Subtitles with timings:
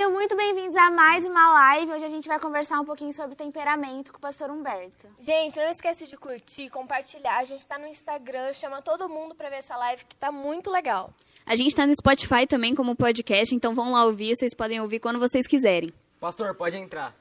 [0.00, 1.92] Sejam muito bem-vindos a mais uma live.
[1.92, 5.06] Hoje a gente vai conversar um pouquinho sobre temperamento com o pastor Humberto.
[5.18, 7.36] Gente, não esquece de curtir, compartilhar.
[7.36, 10.70] A gente tá no Instagram, chama todo mundo pra ver essa live que tá muito
[10.70, 11.12] legal.
[11.44, 15.00] A gente tá no Spotify também como podcast, então vão lá ouvir, vocês podem ouvir
[15.00, 15.92] quando vocês quiserem.
[16.18, 17.14] Pastor, pode entrar.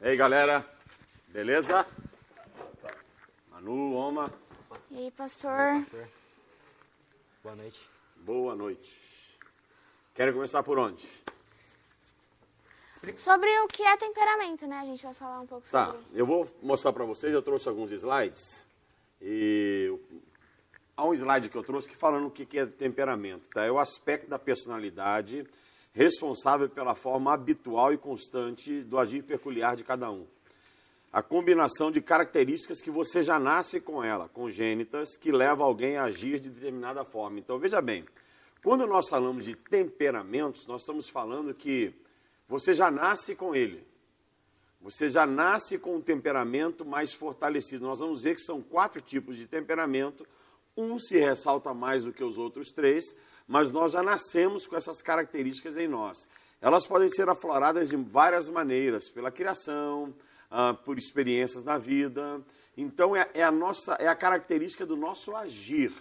[0.00, 0.64] E aí, galera?
[1.26, 1.84] Beleza?
[3.50, 4.32] Manu, Oma,
[4.92, 5.84] E aí, pastor?
[7.42, 7.89] Boa noite.
[8.20, 8.90] Boa noite.
[10.14, 11.06] Querem começar por onde?
[13.16, 14.76] Sobre o que é temperamento, né?
[14.76, 16.00] A gente vai falar um pouco Tá, sobre.
[16.12, 18.66] eu vou mostrar para vocês, eu trouxe alguns slides.
[19.22, 19.90] E
[20.96, 23.64] há um slide que eu trouxe que falando o que que é temperamento, tá?
[23.64, 25.46] É o aspecto da personalidade
[25.94, 30.26] responsável pela forma habitual e constante do agir peculiar de cada um.
[31.12, 36.04] A combinação de características que você já nasce com ela, congênitas, que leva alguém a
[36.04, 37.40] agir de determinada forma.
[37.40, 38.04] Então, veja bem,
[38.62, 41.92] quando nós falamos de temperamentos, nós estamos falando que
[42.48, 43.84] você já nasce com ele.
[44.80, 47.84] Você já nasce com um temperamento mais fortalecido.
[47.84, 50.26] Nós vamos ver que são quatro tipos de temperamento.
[50.76, 53.04] Um se ressalta mais do que os outros três,
[53.48, 56.16] mas nós já nascemos com essas características em nós.
[56.60, 60.14] Elas podem ser afloradas de várias maneiras, pela criação,
[60.50, 62.42] ah, por experiências na vida.
[62.76, 65.92] Então é, é a nossa, é a característica do nosso agir.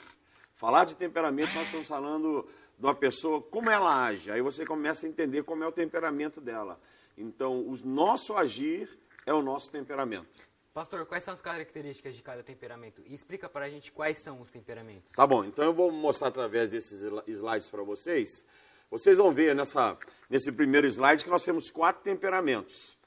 [0.55, 2.47] Falar de temperamento, nós estamos falando
[2.77, 4.31] de uma pessoa, como ela age.
[4.31, 6.79] Aí você começa a entender como é o temperamento dela.
[7.17, 8.89] Então, o nosso agir
[9.25, 10.49] é o nosso temperamento.
[10.73, 13.01] Pastor, quais são as características de cada temperamento?
[13.05, 15.09] E explica pra gente quais são os temperamentos.
[15.13, 18.45] Tá bom, então eu vou mostrar através desses sli- slides para vocês.
[18.89, 19.97] Vocês vão ver nessa,
[20.29, 22.97] nesse primeiro slide que nós temos quatro temperamentos,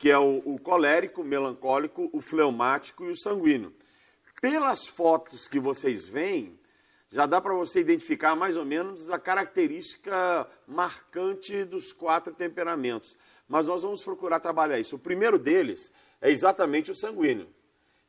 [0.00, 3.70] que é o, o colérico, o melancólico, o fleumático e o sanguíneo.
[4.40, 6.58] Pelas fotos que vocês veem,
[7.10, 13.14] já dá para você identificar mais ou menos a característica marcante dos quatro temperamentos.
[13.46, 14.96] Mas nós vamos procurar trabalhar isso.
[14.96, 17.48] O primeiro deles é exatamente o sanguíneo,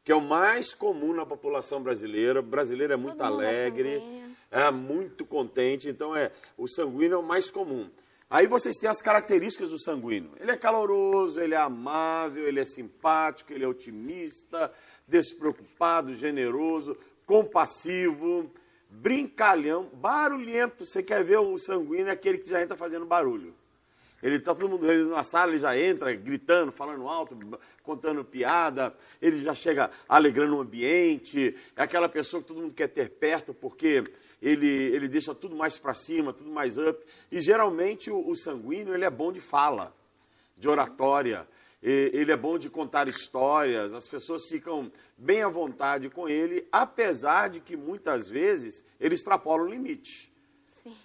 [0.01, 2.39] que é o mais comum na população brasileira.
[2.39, 4.37] O brasileiro é muito mundo é alegre, sanguíneo.
[4.49, 7.91] é muito contente, então é o sanguíneo é o mais comum.
[8.31, 10.31] Aí vocês têm as características do sanguíneo.
[10.39, 14.71] Ele é caloroso, ele é amável, ele é simpático, ele é otimista,
[15.05, 18.49] despreocupado, generoso, compassivo,
[18.89, 20.85] brincalhão, barulhento.
[20.85, 23.53] Você quer ver o sanguíneo é aquele que já entra fazendo barulho.
[24.23, 27.37] Ele está todo mundo reunido na sala, ele já entra gritando, falando alto,
[27.83, 32.87] contando piada, ele já chega alegrando o ambiente, é aquela pessoa que todo mundo quer
[32.87, 34.05] ter perto porque
[34.41, 36.99] ele, ele deixa tudo mais para cima, tudo mais up.
[37.31, 39.95] E geralmente o, o sanguíneo ele é bom de fala,
[40.57, 41.47] de oratória,
[41.81, 46.67] e- ele é bom de contar histórias, as pessoas ficam bem à vontade com ele,
[46.71, 50.31] apesar de que muitas vezes ele extrapola o limite.
[50.65, 50.95] Sim.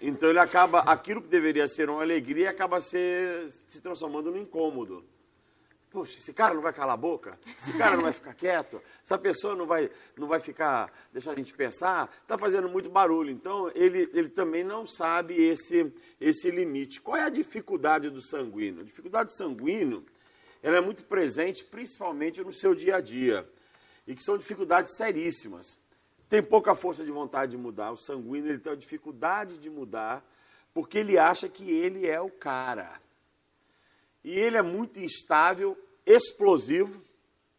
[0.00, 5.04] Então ele acaba, aquilo que deveria ser uma alegria acaba ser, se transformando num incômodo.
[5.96, 7.38] Poxa, esse cara não vai calar a boca?
[7.62, 8.82] Esse cara não vai ficar quieto?
[9.02, 12.14] Essa pessoa não vai, não vai ficar, deixar a gente pensar?
[12.20, 13.30] Está fazendo muito barulho.
[13.30, 15.90] Então ele, ele também não sabe esse,
[16.20, 17.00] esse limite.
[17.00, 18.82] Qual é a dificuldade do sanguíneo?
[18.82, 20.04] A dificuldade do sanguíneo
[20.62, 23.48] ela é muito presente, principalmente no seu dia a dia.
[24.06, 25.78] E que são dificuldades seríssimas
[26.28, 27.90] tem pouca força de vontade de mudar.
[27.92, 30.22] O sanguíneo ele tem uma dificuldade de mudar
[30.74, 33.00] porque ele acha que ele é o cara.
[34.26, 37.02] E ele é muito instável, explosivo.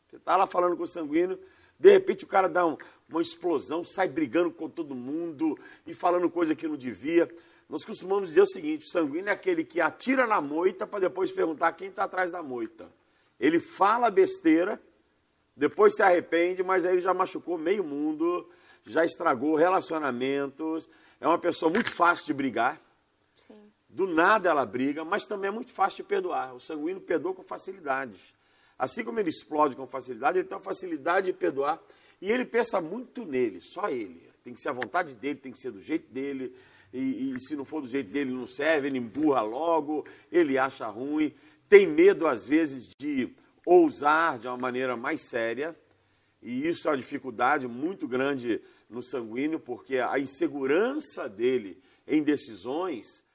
[0.10, 1.38] Você está lá falando com o sanguíneo,
[1.78, 2.78] de repente o cara dá um-
[3.10, 7.30] uma explosão, sai brigando com todo mundo e falando coisa que não devia.
[7.70, 11.32] Nós costumamos dizer o seguinte: o sanguíneo é aquele que atira na moita para depois
[11.32, 12.90] perguntar quem está atrás da moita.
[13.40, 14.82] Ele fala besteira,
[15.56, 18.50] depois se arrepende, mas aí ele já machucou meio mundo,
[18.86, 20.90] já estragou relacionamentos.
[21.20, 22.82] É uma pessoa muito fácil de brigar.
[23.36, 23.72] Sim.
[23.90, 26.56] Do nada ela briga, mas também é muito fácil de perdoar.
[26.56, 28.20] O sanguíneo perdoa com facilidade.
[28.78, 31.82] Assim como ele explode com facilidade, ele tem uma facilidade de perdoar.
[32.22, 34.22] E ele pensa muito nele, só ele.
[34.44, 36.54] Tem que ser a vontade dele, tem que ser do jeito dele.
[36.94, 40.88] E, e se não for do jeito dele, não serve, ele emburra logo, ele acha
[40.88, 41.34] ruim.
[41.68, 43.34] Tem medo, às vezes, de
[43.66, 45.76] ousar de uma maneira mais séria.
[46.42, 51.78] E isso é uma dificuldade muito grande no sanguíneo, porque a insegurança dele
[52.08, 53.26] em decisões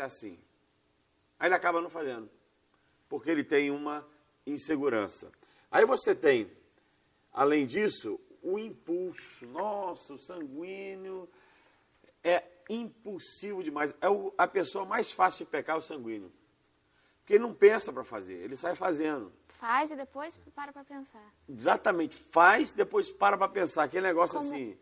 [0.00, 0.38] assim.
[1.38, 2.28] Aí ele acaba não fazendo,
[3.08, 4.06] porque ele tem uma
[4.46, 5.30] insegurança.
[5.70, 6.50] Aí você tem,
[7.32, 9.46] além disso, o impulso.
[9.46, 11.28] Nossa, o sanguíneo
[12.24, 13.94] é impulsivo demais.
[14.00, 16.32] É o- a pessoa mais fácil de pecar é o sanguíneo.
[17.20, 19.30] Porque ele não pensa para fazer, ele sai fazendo.
[19.48, 21.22] Faz e depois para pra pensar.
[21.48, 23.82] Exatamente, faz, depois para para pensar.
[23.84, 24.78] Aquele negócio Como- assim,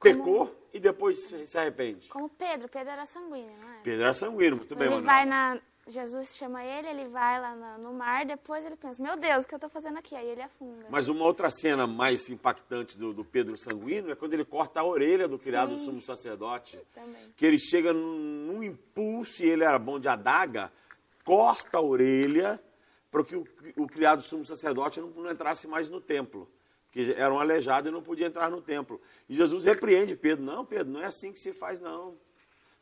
[0.00, 2.08] pecou e depois se arrepende.
[2.08, 3.80] Como Pedro, Pedro era sanguíneo, não é?
[3.82, 5.14] Pedro era sanguíneo, muito bem, ele Manuel.
[5.14, 5.60] vai na.
[5.86, 9.48] Jesus chama ele, ele vai lá no, no mar, depois ele pensa, meu Deus, o
[9.48, 10.14] que eu tô fazendo aqui?
[10.14, 10.86] Aí ele afunda.
[10.88, 14.84] Mas uma outra cena mais impactante do, do Pedro Sanguíneo é quando ele corta a
[14.84, 15.84] orelha do criado Sim.
[15.86, 16.78] sumo sacerdote.
[16.94, 17.32] Também.
[17.36, 20.70] Que ele chega num, num impulso, e ele era bom de adaga,
[21.24, 22.62] corta a orelha
[23.10, 23.44] para que o,
[23.76, 26.48] o criado sumo sacerdote não, não entrasse mais no templo.
[26.90, 29.00] Porque era um aleijado e não podia entrar no templo.
[29.28, 30.44] E Jesus repreende Pedro.
[30.44, 32.18] Não, Pedro, não é assim que se faz, não.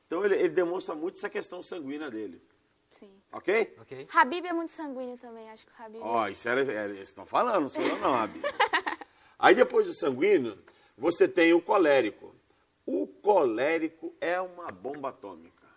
[0.06, 2.42] Então ele, ele demonstra muito essa questão sanguínea dele.
[2.90, 3.10] Sim.
[3.30, 3.76] Ok?
[3.82, 4.08] Ok?
[4.10, 6.00] Habib é muito sanguíneo também, acho que o Habib.
[6.02, 8.40] Ó, isso era, era eles estão falando, não sou eu não, Abi.
[9.38, 10.58] Aí depois do sanguíneo,
[10.96, 12.34] você tem o colérico.
[12.86, 15.68] O colérico é uma bomba atômica.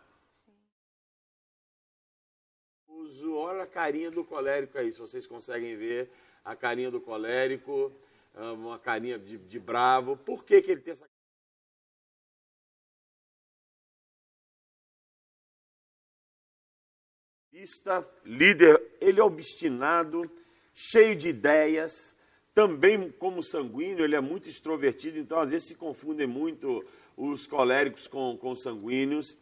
[2.87, 6.09] Uso, olha a carinha do colérico aí, se vocês conseguem ver
[6.43, 7.91] a carinha do colérico,
[8.35, 10.15] uma carinha de, de bravo.
[10.17, 11.05] Por que, que ele tem essa
[17.53, 20.31] Lista, líder, ele é obstinado,
[20.73, 22.15] cheio de ideias,
[22.53, 26.83] também como sanguíneo, ele é muito extrovertido, então às vezes se confundem muito
[27.15, 29.37] os coléricos com, com os sanguíneos.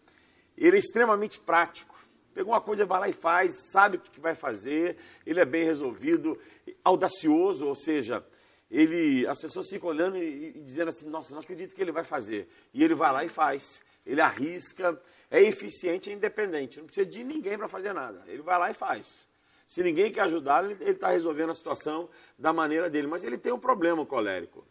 [0.58, 1.98] Ele é extremamente prático.
[2.34, 5.64] Pegou uma coisa, vai lá e faz, sabe o que vai fazer, ele é bem
[5.64, 6.38] resolvido,
[6.84, 8.26] audacioso, ou seja,
[8.70, 12.04] ele, as pessoas ficam olhando e, e dizendo assim, nossa, não acredito que ele vai
[12.04, 12.48] fazer.
[12.74, 13.84] E ele vai lá e faz.
[14.06, 15.00] Ele arrisca,
[15.30, 16.80] é eficiente e independente.
[16.80, 18.24] Não precisa de ninguém para fazer nada.
[18.28, 19.28] Ele vai lá e faz.
[19.68, 23.08] Se ninguém quer ajudar, ele está resolvendo a situação da maneira dele.
[23.08, 24.66] Mas ele tem um problema, colérico.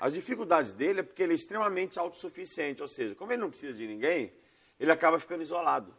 [0.00, 2.82] As dificuldades dele é porque ele é extremamente autossuficiente.
[2.82, 4.32] Ou seja, como ele não precisa de ninguém,
[4.78, 5.94] ele acaba ficando isolado.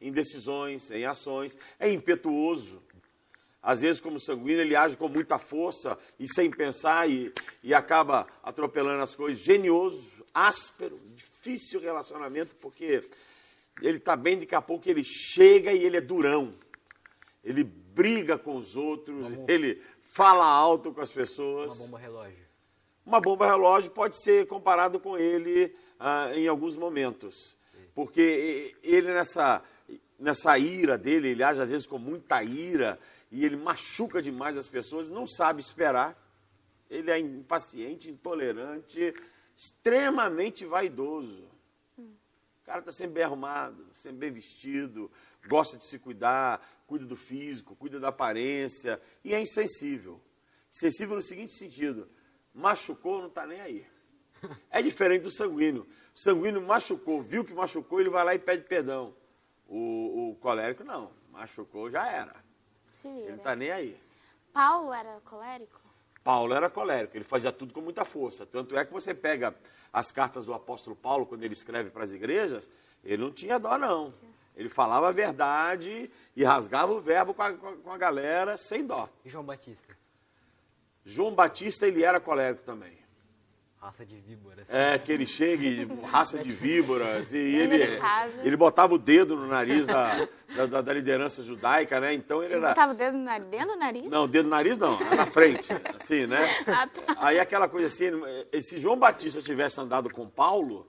[0.00, 1.56] Em decisões, em ações.
[1.78, 2.82] É impetuoso.
[3.62, 8.26] Às vezes, como sanguíneo, ele age com muita força e sem pensar e, e acaba
[8.42, 9.42] atropelando as coisas.
[9.42, 13.02] Genioso, áspero, difícil relacionamento, porque
[13.82, 16.54] ele está bem, daqui a pouco ele chega e ele é durão.
[17.44, 21.74] Ele briga com os outros, ele fala alto com as pessoas.
[21.74, 22.50] Uma bomba relógio.
[23.04, 27.56] Uma bomba relógio pode ser comparado com ele ah, em alguns momentos.
[27.94, 29.62] Porque ele, nessa,
[30.18, 32.98] nessa ira dele, ele age às vezes com muita ira
[33.30, 36.18] e ele machuca demais as pessoas, não sabe esperar.
[36.88, 39.14] Ele é impaciente, intolerante,
[39.56, 41.48] extremamente vaidoso.
[41.96, 45.10] O cara está sempre bem arrumado, sempre bem vestido,
[45.46, 50.20] gosta de se cuidar, cuida do físico, cuida da aparência e é insensível.
[50.72, 52.08] Insensível no seguinte sentido:
[52.52, 53.86] machucou, não está nem aí.
[54.70, 55.86] É diferente do sanguíneo.
[56.14, 59.14] O sanguíneo machucou, viu que machucou, ele vai lá e pede perdão.
[59.68, 62.49] O, o colérico não, machucou, já era.
[62.94, 63.36] Se Ele não vira.
[63.36, 64.00] está nem aí.
[64.52, 65.80] Paulo era colérico?
[66.22, 68.44] Paulo era colérico, ele fazia tudo com muita força.
[68.44, 69.54] Tanto é que você pega
[69.92, 72.68] as cartas do apóstolo Paulo, quando ele escreve para as igrejas,
[73.02, 74.12] ele não tinha dó, não.
[74.54, 78.56] Ele falava a verdade e rasgava o verbo com a, com a- com a galera
[78.58, 79.08] sem dó.
[79.24, 79.96] E João Batista?
[81.04, 82.98] João Batista, ele era colérico também.
[83.80, 84.68] Raça de víboras.
[84.70, 87.78] É, que ele chega e raça de víboras, e ele,
[88.44, 92.12] ele botava o dedo no nariz da, da- da, da liderança judaica, né?
[92.12, 92.68] Então ele era...
[92.68, 94.04] Botava o dedo no nariz, dentro do nariz?
[94.10, 96.40] Não, dedo no nariz não, na frente, assim, né?
[96.68, 97.16] Ah, tá.
[97.20, 98.04] Aí aquela coisa assim,
[98.52, 100.86] ele- se João Batista tivesse andado com Paulo,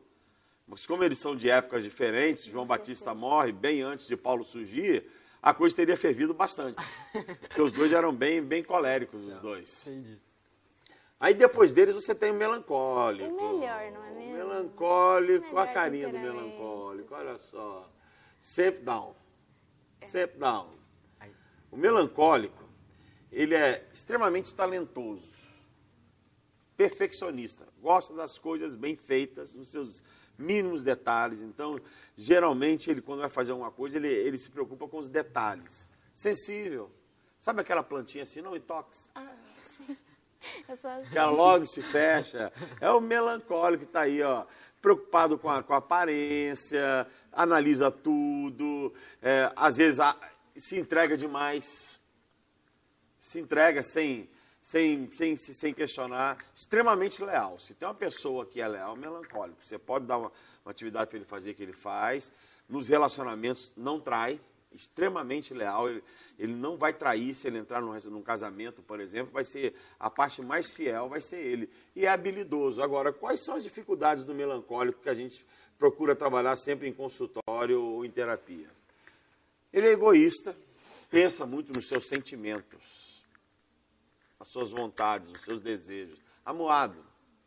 [0.67, 5.05] mas como eles são de épocas diferentes, João Batista morre bem antes de Paulo surgir,
[5.41, 6.75] a coisa teria fervido bastante.
[7.39, 9.87] Porque os dois eram bem, bem coléricos, os dois.
[9.87, 10.19] Entendi.
[11.21, 13.29] Aí depois deles você tem o melancólico.
[13.31, 14.33] O melhor, não é O mesmo?
[14.33, 17.87] melancólico, Melhor a carinha do melancólico, olha só.
[18.39, 19.15] Sempre down.
[20.01, 20.73] Sempre down.
[21.69, 22.67] O melancólico,
[23.31, 25.23] ele é extremamente talentoso,
[26.75, 30.03] perfeccionista, gosta das coisas bem feitas, nos seus
[30.37, 31.39] mínimos detalhes.
[31.41, 31.77] Então,
[32.17, 35.87] geralmente, ele quando vai fazer alguma coisa, ele, ele se preocupa com os detalhes.
[36.13, 36.91] Sensível.
[37.37, 39.09] Sabe aquela plantinha assim, não me toques?
[39.15, 39.21] Eu
[39.85, 39.95] sou
[40.67, 41.09] assim.
[41.11, 42.51] que ela logo se fecha.
[42.79, 44.45] É o melancólico que está aí, ó,
[44.81, 50.17] preocupado com a, com a aparência, analisa tudo, é, às vezes a-
[50.55, 51.99] se entrega demais,
[53.19, 54.29] se entrega sem,
[54.61, 57.57] sem, sem, sem, sem questionar, extremamente leal.
[57.59, 59.63] Se tem uma pessoa que é leal, é melancólico.
[59.63, 60.31] Você pode dar uma,
[60.65, 62.31] uma atividade para ele fazer que ele faz.
[62.67, 64.39] Nos relacionamentos, não trai,
[64.73, 65.89] extremamente leal.
[65.89, 66.03] Ele,
[66.37, 70.09] ele não vai trair se ele entrar num, num casamento, por exemplo, vai ser a
[70.09, 71.69] parte mais fiel, vai ser ele.
[71.95, 72.81] E é habilidoso.
[72.81, 75.45] Agora, quais são as dificuldades do melancólico que a gente
[75.77, 78.69] procura trabalhar sempre em consultório ou em terapia?
[79.71, 80.55] Ele é egoísta,
[81.09, 83.23] pensa muito nos seus sentimentos,
[84.37, 86.19] nas suas vontades, nos seus desejos.
[86.45, 87.01] Amuado,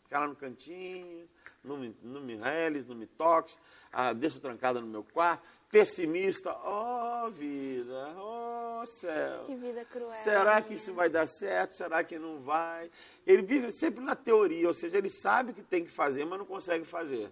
[0.05, 1.29] fica lá no cantinho,
[1.63, 3.59] não me, não me reles, não me toques,
[3.93, 5.47] ah, deixa trancada no meu quarto.
[5.75, 9.43] Pessimista, oh, vida, oh, céu.
[9.45, 10.13] Que vida cruel.
[10.13, 11.73] Será que isso vai dar certo?
[11.73, 12.89] Será que não vai?
[13.27, 16.39] Ele vive sempre na teoria, ou seja, ele sabe o que tem que fazer, mas
[16.39, 17.29] não consegue fazer.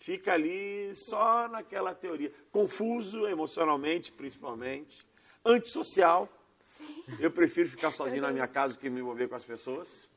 [0.00, 2.32] Fica ali só naquela teoria.
[2.50, 5.06] Confuso emocionalmente, principalmente.
[5.44, 6.28] Antissocial.
[6.58, 7.04] Sim.
[7.20, 10.08] Eu prefiro ficar sozinho na minha casa do que me envolver com as pessoas.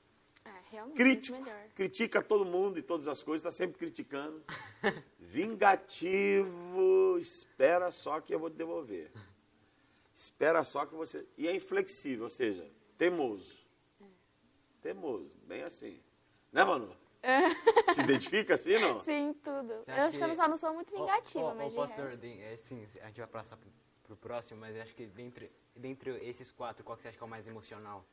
[0.75, 0.97] É, realmente.
[0.97, 1.67] Crítico, melhor.
[1.75, 4.43] critica todo mundo e todas as coisas, está sempre criticando.
[5.19, 9.11] Vingativo, espera só que eu vou te devolver.
[10.13, 11.25] Espera só que você.
[11.37, 13.65] E é inflexível, ou seja, teimoso.
[14.81, 16.01] Teimoso, bem assim.
[16.51, 16.95] Né, Manu?
[17.93, 18.99] Se identifica assim, não?
[18.99, 19.67] Sim, tudo.
[19.83, 22.21] Você Eu acho que eu que- só não sou muito vingativa, mas de pastor, resto.
[22.21, 23.69] de- é, sim, a gente vai passar pro,
[24.03, 27.23] pro próximo, mas eu acho que dentre, dentre esses quatro, qual que você acha que
[27.23, 28.05] é o mais emocional?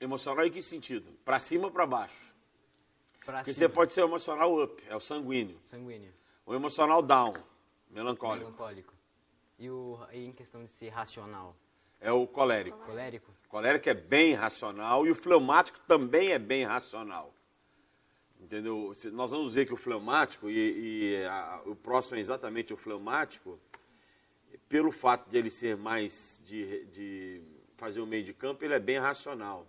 [0.00, 1.10] Emocional em que sentido?
[1.24, 2.34] Para cima ou para baixo?
[3.24, 5.58] Pra Porque cima, você pode ser o emocional up, é o sanguíneo.
[5.64, 6.12] Sanguíneo,
[6.44, 7.34] O emocional down,
[7.90, 8.94] melancólico, melancólico.
[9.58, 11.56] E, o, e em questão de ser racional,
[12.00, 12.78] é o colérico.
[12.84, 13.32] colérico?
[13.46, 17.32] O colérico é bem racional e o fleumático também é bem racional.
[18.38, 18.92] Entendeu?
[19.12, 23.58] Nós vamos ver que o fleumático, e, e a- o próximo é exatamente o fleumático,
[24.68, 27.42] pelo fato de ele ser mais de, de
[27.76, 29.66] fazer o meio de campo, ele é bem racional.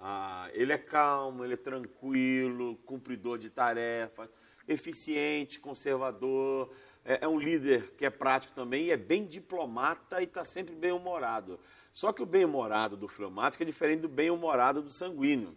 [0.00, 4.30] Ah, ele é calmo, ele é tranquilo, cumpridor de tarefas,
[4.66, 6.72] eficiente, conservador,
[7.04, 10.74] é, é um líder que é prático também e é bem diplomata e está sempre
[10.74, 11.60] bem humorado.
[11.92, 15.56] Só que o bem humorado do fleumático é diferente do bem humorado do sanguíneo.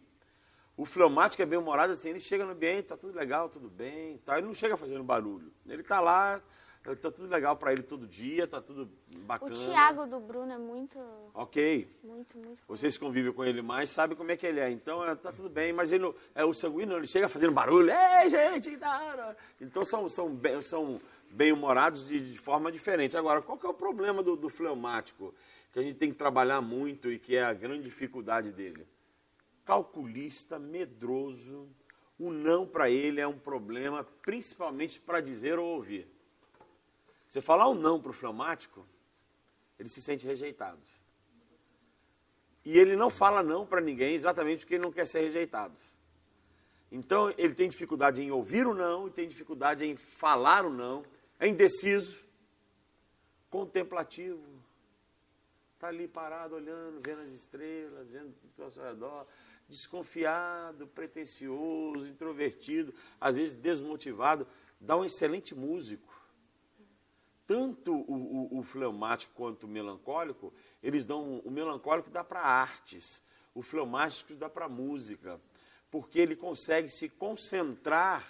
[0.75, 4.17] O fleumático é bem humorado assim, ele chega no ambiente, tá tudo legal, tudo bem,
[4.17, 5.53] tá, ele não chega fazendo barulho.
[5.67, 6.41] Ele tá lá,
[6.83, 9.51] tá tudo legal para ele todo dia, tá tudo O bacana.
[9.51, 10.99] Tiago do Bruno é muito,
[11.33, 11.87] Ok.
[12.03, 12.61] muito, muito.
[12.67, 14.69] Vocês convivem com ele mais, sabem como é que ele é.
[14.69, 17.89] Então, é, tá tudo bem, mas ele, é o sanguíneo, ele chega fazendo barulho.
[17.89, 18.75] Ei, gente!
[18.77, 20.99] tá, Então, são, são, são
[21.31, 23.15] bem-humorados de, de forma diferente.
[23.15, 25.33] Agora, qual que é o problema do, do fleumático?
[25.71, 28.85] Que a gente tem que trabalhar muito e que é a grande dificuldade dele.
[29.65, 31.67] Calculista, medroso.
[32.19, 36.07] O não para ele é um problema, principalmente para dizer ou ouvir.
[37.33, 38.85] Você falar um não para o fleumático,
[39.79, 40.79] ele se sente rejeitado.
[42.63, 45.73] E ele não fala não para ninguém exatamente porque ele não quer ser rejeitado.
[46.91, 51.03] Então ele tem dificuldade em ouvir o não e tem dificuldade em falar o não.
[51.39, 52.23] É indeciso,
[53.49, 54.45] contemplativo.
[55.73, 59.25] Está ali parado, olhando, vendo as estrelas, vendo tudo ao seu redor.
[59.67, 64.45] Desconfiado, pretencioso, introvertido, às vezes desmotivado.
[64.79, 66.12] Dá um excelente músico
[67.45, 71.39] tanto o, o, o fleumático quanto o melancólico, eles dão.
[71.39, 73.21] O melancólico dá para artes,
[73.53, 75.39] o fleumático dá para música,
[75.91, 78.27] porque ele consegue se concentrar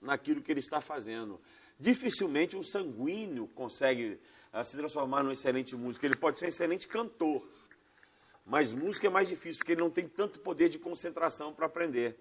[0.00, 1.40] naquilo que ele está fazendo.
[1.78, 4.20] Dificilmente um sanguíneo consegue
[4.52, 6.06] ah, se transformar num excelente músico.
[6.06, 7.46] Ele pode ser um excelente cantor,
[8.46, 12.16] mas música é mais difícil, porque ele não tem tanto poder de concentração para aprender.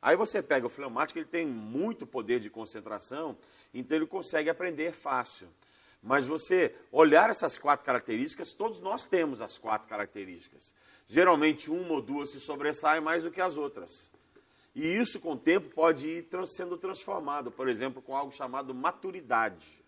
[0.00, 3.36] Aí você pega o fleumático, ele tem muito poder de concentração,
[3.72, 5.48] então ele consegue aprender fácil.
[6.02, 10.74] Mas você olhar essas quatro características, todos nós temos as quatro características.
[11.06, 14.10] Geralmente uma ou duas se sobressaem mais do que as outras.
[14.74, 19.82] E isso, com o tempo, pode ir sendo transformado, por exemplo, com algo chamado maturidade.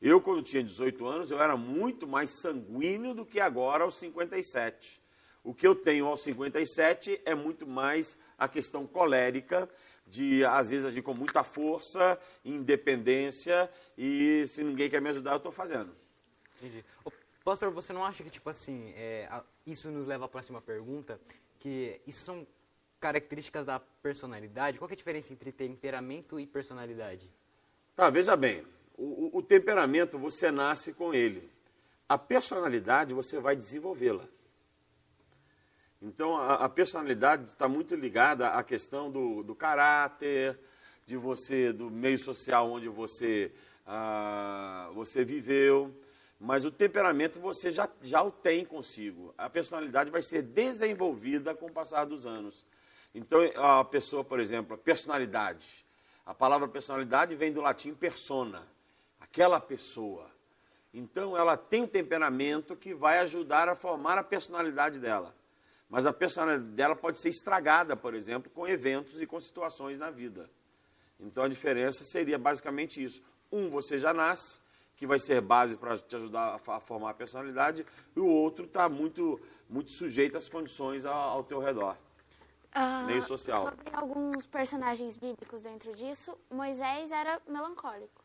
[0.00, 5.01] Eu, quando tinha 18 anos, eu era muito mais sanguíneo do que agora aos 57.
[5.44, 9.68] O que eu tenho aos 57 é muito mais a questão colérica,
[10.06, 15.36] de às vezes agir com muita força, independência, e se ninguém quer me ajudar, eu
[15.38, 15.94] estou fazendo.
[16.56, 16.84] Entendi.
[17.04, 17.10] Ô,
[17.44, 21.20] pastor, você não acha que, tipo assim, é, a- isso nos leva à próxima pergunta,
[21.58, 22.46] que isso são
[23.00, 24.78] características da personalidade?
[24.78, 27.28] Qual que é a diferença entre temperamento e personalidade?
[27.96, 28.64] Tá, veja bem,
[28.96, 29.04] o,
[29.36, 31.50] o- o temperamento você nasce com ele.
[32.08, 34.28] A personalidade você vai desenvolvê-la.
[36.02, 40.58] Então, a, a personalidade está muito ligada à questão do, do caráter,
[41.06, 43.52] de você, do meio social onde você,
[43.86, 45.94] ah, você viveu.
[46.40, 49.32] Mas o temperamento você já, já o tem consigo.
[49.38, 52.66] A personalidade vai ser desenvolvida com o passar dos anos.
[53.14, 55.86] Então, a pessoa, por exemplo, a personalidade.
[56.26, 58.66] A palavra personalidade vem do latim persona,
[59.20, 60.28] aquela pessoa.
[60.92, 65.32] Então, ela tem um temperamento que vai ajudar a formar a personalidade dela.
[65.92, 70.10] Mas a personalidade dela pode ser estragada, por exemplo, com eventos e com situações na
[70.10, 70.48] vida.
[71.20, 73.22] Então, a diferença seria basicamente isso.
[73.52, 74.62] Um, você já nasce,
[74.96, 77.84] que vai ser base para te ajudar a, formar a personalidade,
[78.16, 81.98] e o outro está muito, muito sujeito às condições ao, ao teu redor.
[82.72, 83.60] Ah, meio social.
[83.60, 88.24] Sobre alguns personagens bíblicos dentro disso, Moisés era melancólico.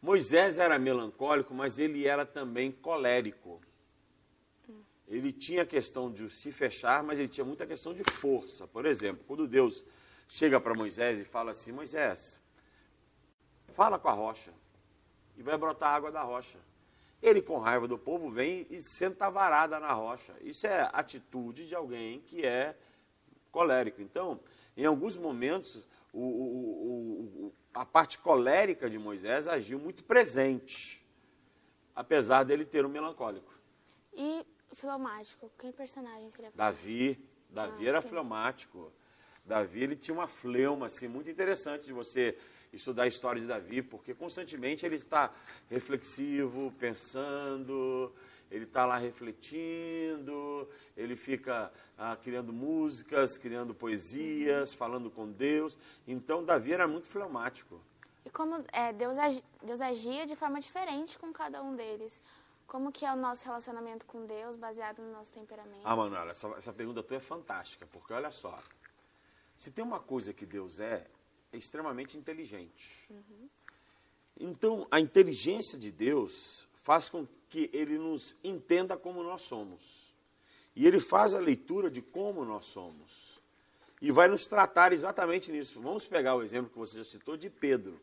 [0.00, 3.60] Moisés era melancólico, mas ele era também colérico.
[5.06, 8.66] Ele tinha a questão de se fechar, mas ele tinha muita questão de força.
[8.66, 9.84] Por exemplo, quando Deus
[10.26, 12.42] chega para Moisés e fala assim: Moisés,
[13.68, 14.52] fala com a rocha
[15.36, 16.58] e vai brotar água da rocha.
[17.20, 20.34] Ele, com raiva do povo, vem e senta varada na rocha.
[20.42, 22.76] Isso é atitude de alguém que é
[23.50, 24.02] colérico.
[24.02, 24.40] Então,
[24.76, 31.04] em alguns momentos, o, o, o, a parte colérica de Moisés agiu muito presente,
[31.94, 33.54] apesar dele ter um melancólico.
[34.12, 37.18] E fleumático, quem personagem seria Davi.
[37.50, 38.08] Davi ah, era sim.
[38.08, 38.92] fleumático.
[39.44, 42.36] Davi ele tinha uma fleuma assim, muito interessante de você
[42.72, 45.32] estudar a história de Davi, porque constantemente ele está
[45.70, 48.12] reflexivo, pensando,
[48.50, 55.78] ele está lá refletindo, ele fica ah, criando músicas, criando poesias, falando com Deus.
[56.06, 57.80] Então, Davi era muito fleumático.
[58.24, 59.18] E como é, Deus,
[59.62, 62.22] Deus agia de forma diferente com cada um deles.
[62.66, 65.82] Como que é o nosso relacionamento com Deus, baseado no nosso temperamento?
[65.84, 68.62] Ah, Manuela, essa, essa pergunta tua é fantástica, porque olha só,
[69.56, 71.06] se tem uma coisa que Deus é,
[71.52, 73.06] é extremamente inteligente.
[73.10, 73.48] Uhum.
[74.38, 80.12] Então, a inteligência de Deus faz com que ele nos entenda como nós somos.
[80.74, 83.40] E ele faz a leitura de como nós somos.
[84.02, 85.80] E vai nos tratar exatamente nisso.
[85.80, 88.00] Vamos pegar o exemplo que você já citou de Pedro.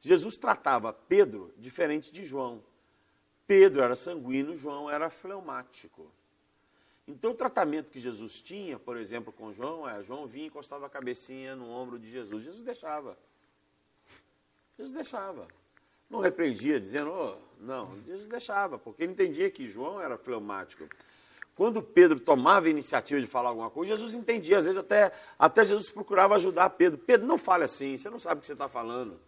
[0.00, 2.62] Jesus tratava Pedro diferente de João.
[3.46, 6.10] Pedro era sanguíneo, João era fleumático.
[7.06, 10.86] Então, o tratamento que Jesus tinha, por exemplo, com João, é: João vinha e encostava
[10.86, 12.44] a cabecinha no ombro de Jesus.
[12.44, 13.18] Jesus deixava.
[14.78, 15.46] Jesus deixava.
[16.08, 20.86] Não repreendia, dizendo, oh, não, Jesus deixava, porque ele entendia que João era fleumático.
[21.54, 25.64] Quando Pedro tomava a iniciativa de falar alguma coisa, Jesus entendia, às vezes até, até
[25.64, 26.98] Jesus procurava ajudar Pedro.
[26.98, 29.20] Pedro, não fale assim, você não sabe o que você está falando.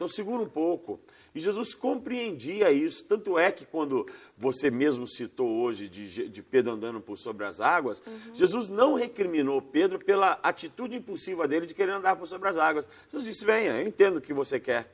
[0.00, 0.98] Então segura um pouco.
[1.34, 3.04] E Jesus compreendia isso.
[3.04, 7.60] Tanto é que quando você mesmo citou hoje de, de Pedro andando por sobre as
[7.60, 8.34] águas, uhum.
[8.34, 12.88] Jesus não recriminou Pedro pela atitude impulsiva dele de querer andar por sobre as águas.
[13.10, 14.90] Jesus disse: Venha, eu entendo o que você quer.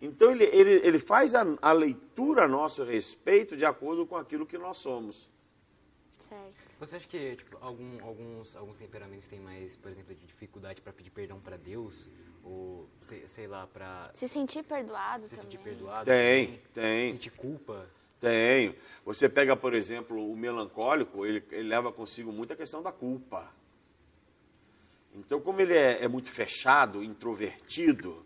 [0.00, 4.46] Então ele, ele, ele faz a, a leitura a nosso respeito de acordo com aquilo
[4.46, 5.28] que nós somos.
[6.16, 6.68] Certo.
[6.80, 10.92] Você acha que tipo, algum, alguns, alguns temperamentos têm mais, por exemplo, de dificuldade para
[10.92, 12.08] pedir perdão para Deus?
[12.48, 14.10] Ou, sei, sei lá, para...
[14.14, 15.44] Se sentir perdoado se também.
[15.44, 16.62] sentir perdoado Tem, também.
[16.72, 17.12] tem.
[17.12, 17.86] Sentir culpa.
[18.18, 18.74] Tem.
[19.04, 23.52] Você pega, por exemplo, o melancólico, ele, ele leva consigo muita questão da culpa.
[25.14, 28.24] Então, como ele é, é muito fechado, introvertido,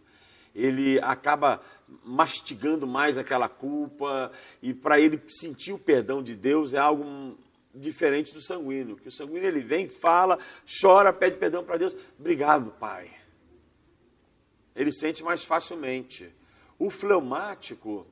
[0.54, 1.60] ele acaba
[2.04, 4.30] mastigando mais aquela culpa,
[4.62, 7.36] e para ele sentir o perdão de Deus é algo
[7.74, 10.38] diferente do sanguíneo, que o sanguíneo ele vem, fala,
[10.80, 13.21] chora, pede perdão para Deus, obrigado, Pai
[14.74, 16.32] ele sente mais facilmente.
[16.78, 18.06] O fleumático,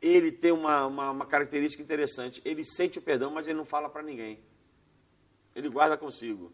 [0.00, 2.40] ele tem uma, uma, uma característica interessante.
[2.44, 4.38] Ele sente o perdão, mas ele não fala para ninguém.
[5.54, 6.52] Ele guarda consigo.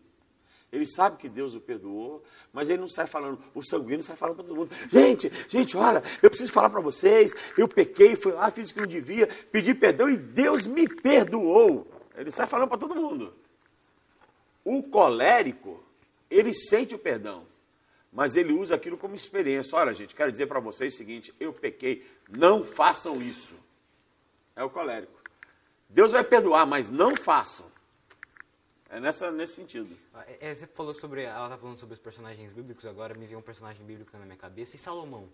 [0.73, 3.41] Ele sabe que Deus o perdoou, mas ele não sai falando.
[3.55, 4.75] O sanguíneo sai falando para todo mundo.
[4.91, 7.33] Gente, gente, olha, eu preciso falar para vocês.
[7.57, 11.87] Eu pequei, fui lá, fiz o que não devia, pedi perdão e Deus me perdoou.
[12.17, 13.33] Ele sai falando para todo mundo.
[14.65, 15.85] O colérico,
[16.29, 17.54] ele sente o perdão
[18.15, 19.77] mas ele usa aquilo como experiência.
[19.77, 23.59] Olha, gente, quero dizer para vocês o seguinte: eu pequei, não façam isso.
[24.55, 25.21] É o colérico.
[25.89, 27.67] Deus vai perdoar, mas não façam.
[28.89, 29.97] É nessa, nesse sentido.
[30.29, 31.23] É, é você falou sobre.
[31.25, 34.39] Ela está falando sobre os personagens bíblicos, agora me veio um personagem bíblico na minha
[34.39, 34.77] cabeça.
[34.77, 35.29] E Salomão?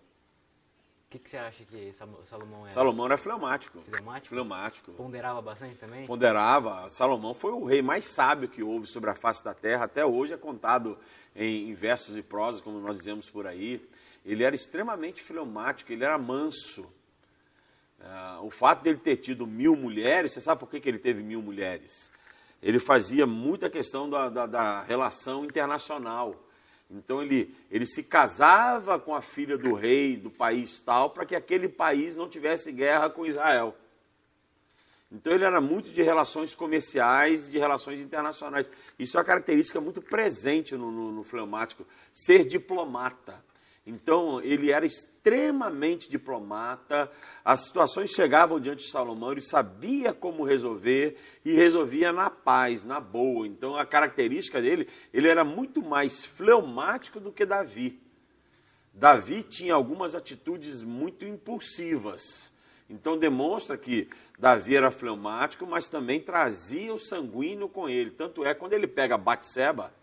[1.11, 1.93] O que, que, você acha que
[2.23, 2.69] Salomão era?
[2.69, 3.81] Salomão era fleumático.
[3.81, 4.29] Fleumático?
[4.29, 4.91] Fleumático.
[4.93, 6.05] Ponderava bastante também?
[6.05, 6.87] Ponderava.
[6.87, 9.83] Salomão foi o rei mais sábio que houve sobre a face da terra.
[9.83, 10.97] Até hoje é contado
[11.35, 13.85] em, versos e prosas, como nós dizemos por aí.
[14.25, 16.83] Ele era extremamente fleumático, ele era manso.
[17.99, 21.21] Uh, o fato dele ter tido mil mulheres, você sabe por que, que ele teve
[21.21, 22.09] mil mulheres?
[22.63, 26.41] Ele fazia muita questão da, da, da relação internacional.
[26.91, 31.35] Então ele, ele se casava com a filha do rei do país tal para que
[31.35, 33.75] aquele país não tivesse guerra com Israel.
[35.11, 38.69] Então ele era muito de relações comerciais e de relações internacionais.
[38.97, 43.43] Isso é uma característica muito presente no, no, no fleumático, ser diplomata.
[43.85, 47.11] Então, ele era extremamente diplomata,
[47.43, 52.99] as situações chegavam diante de Salomão, ele sabia como resolver e resolvia na paz, na
[52.99, 53.47] boa.
[53.47, 57.99] Então, a característica dele, ele era muito mais fleumático do que Davi.
[58.93, 62.51] Davi tinha algumas atitudes muito impulsivas.
[62.89, 68.11] Então demonstra que Davi era fleumático, mas também trazia o sanguíneo com ele.
[68.11, 69.93] Tanto é quando ele pega Batseba,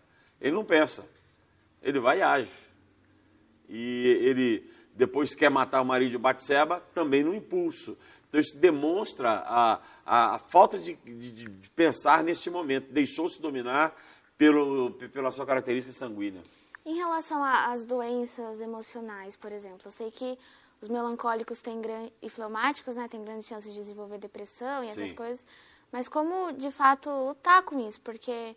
[0.41, 1.05] ele não pensa.
[1.83, 2.49] Ele vai e age.
[3.69, 7.97] E ele depois quer matar o marido de Batseba, também no impulso.
[8.27, 12.91] Então isso demonstra a, a, a falta de, de, de, pensar neste momento.
[12.91, 13.95] Deixou-se dominar
[14.37, 16.41] pelo, pela sua característica sanguínea.
[16.85, 20.37] Em relação às doenças emocionais, por exemplo, eu sei que
[20.81, 21.81] os melancólicos têm
[22.21, 25.15] e fleumáticos, né, têm grandes chances de desenvolver depressão e essas Sim.
[25.15, 25.45] coisas.
[25.91, 27.99] Mas como, de fato, lutar com isso?
[28.01, 28.55] Porque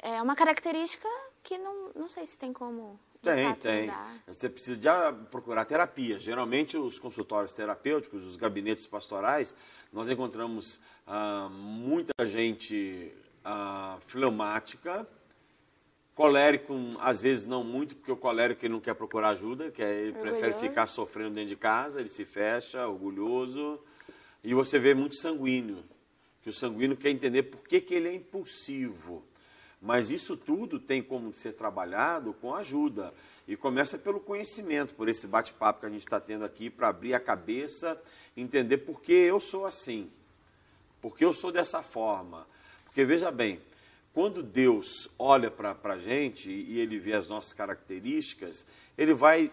[0.00, 1.08] é uma característica
[1.42, 2.98] que não, não sei se tem como,
[3.34, 3.90] Tem, tem.
[4.26, 6.18] Você precisa de ah, procurar terapia.
[6.18, 9.54] Geralmente, os consultórios terapêuticos, os gabinetes pastorais,
[9.92, 13.12] nós encontramos ah, muita gente
[13.44, 15.06] ah, fleumática,
[16.14, 20.12] colérico, às vezes não muito, porque o colérico ele não quer procurar ajuda, que ele
[20.12, 20.60] prefere Orgulhoso.
[20.60, 23.78] ficar sofrendo dentro de casa, ele se fecha, orgulhoso.
[24.42, 25.84] E você vê muito sanguíneo,
[26.42, 29.22] que o sanguíneo quer entender por que, que ele é impulsivo.
[29.86, 33.14] Mas isso tudo tem como ser trabalhado com ajuda.
[33.46, 37.14] E começa pelo conhecimento, por esse bate-papo que a gente está tendo aqui, para abrir
[37.14, 37.96] a cabeça,
[38.36, 40.10] entender por que eu sou assim,
[41.00, 42.48] por que eu sou dessa forma.
[42.84, 43.60] Porque veja bem,
[44.12, 48.66] quando Deus olha para a gente e ele vê as nossas características,
[48.98, 49.52] ele vai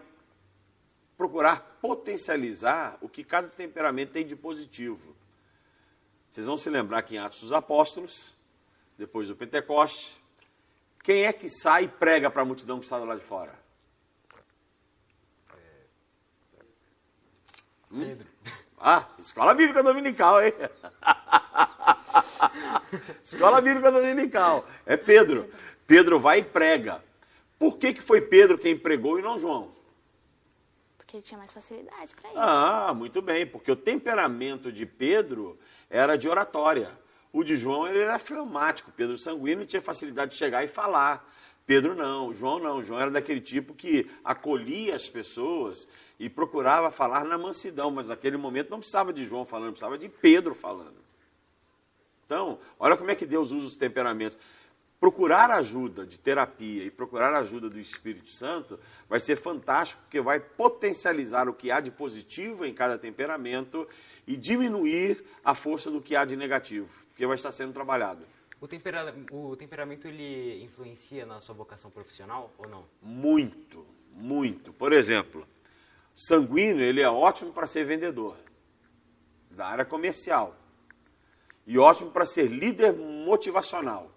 [1.16, 5.14] procurar potencializar o que cada temperamento tem de positivo.
[6.28, 8.34] Vocês vão se lembrar que em Atos dos Apóstolos,
[8.98, 10.23] depois do Pentecoste,
[11.04, 13.54] quem é que sai e prega para a multidão que está do lado de fora?
[17.90, 18.26] Pedro.
[18.78, 20.52] Ah, escola bíblica dominical, hein?
[23.22, 24.66] escola bíblica dominical.
[24.86, 25.52] É Pedro.
[25.86, 27.04] Pedro vai e prega.
[27.58, 29.74] Por que, que foi Pedro quem pregou e não João?
[30.96, 32.38] Porque ele tinha mais facilidade para isso.
[32.38, 35.58] Ah, muito bem, porque o temperamento de Pedro
[35.90, 36.98] era de oratória.
[37.34, 38.92] O de João ele era fleumático.
[38.96, 41.28] Pedro sanguíneo tinha facilidade de chegar e falar.
[41.66, 42.80] Pedro não, João não.
[42.80, 48.36] João era daquele tipo que acolhia as pessoas e procurava falar na mansidão, mas naquele
[48.36, 50.94] momento não precisava de João falando, precisava de Pedro falando.
[52.24, 54.38] Então, olha como é que Deus usa os temperamentos.
[55.00, 58.78] Procurar ajuda de terapia e procurar ajuda do Espírito Santo
[59.08, 63.86] vai ser fantástico, porque vai potencializar o que há de positivo em cada temperamento
[64.26, 68.24] e diminuir a força do que há de negativo, porque vai estar sendo trabalhado.
[68.60, 72.86] O, tempera o temperamento ele influencia na sua vocação profissional ou não?
[73.02, 74.72] Muito, muito.
[74.72, 75.46] Por exemplo,
[76.14, 78.38] sanguíneo, ele é ótimo para ser vendedor
[79.50, 80.56] da área comercial
[81.66, 84.13] e ótimo para ser líder motivacional.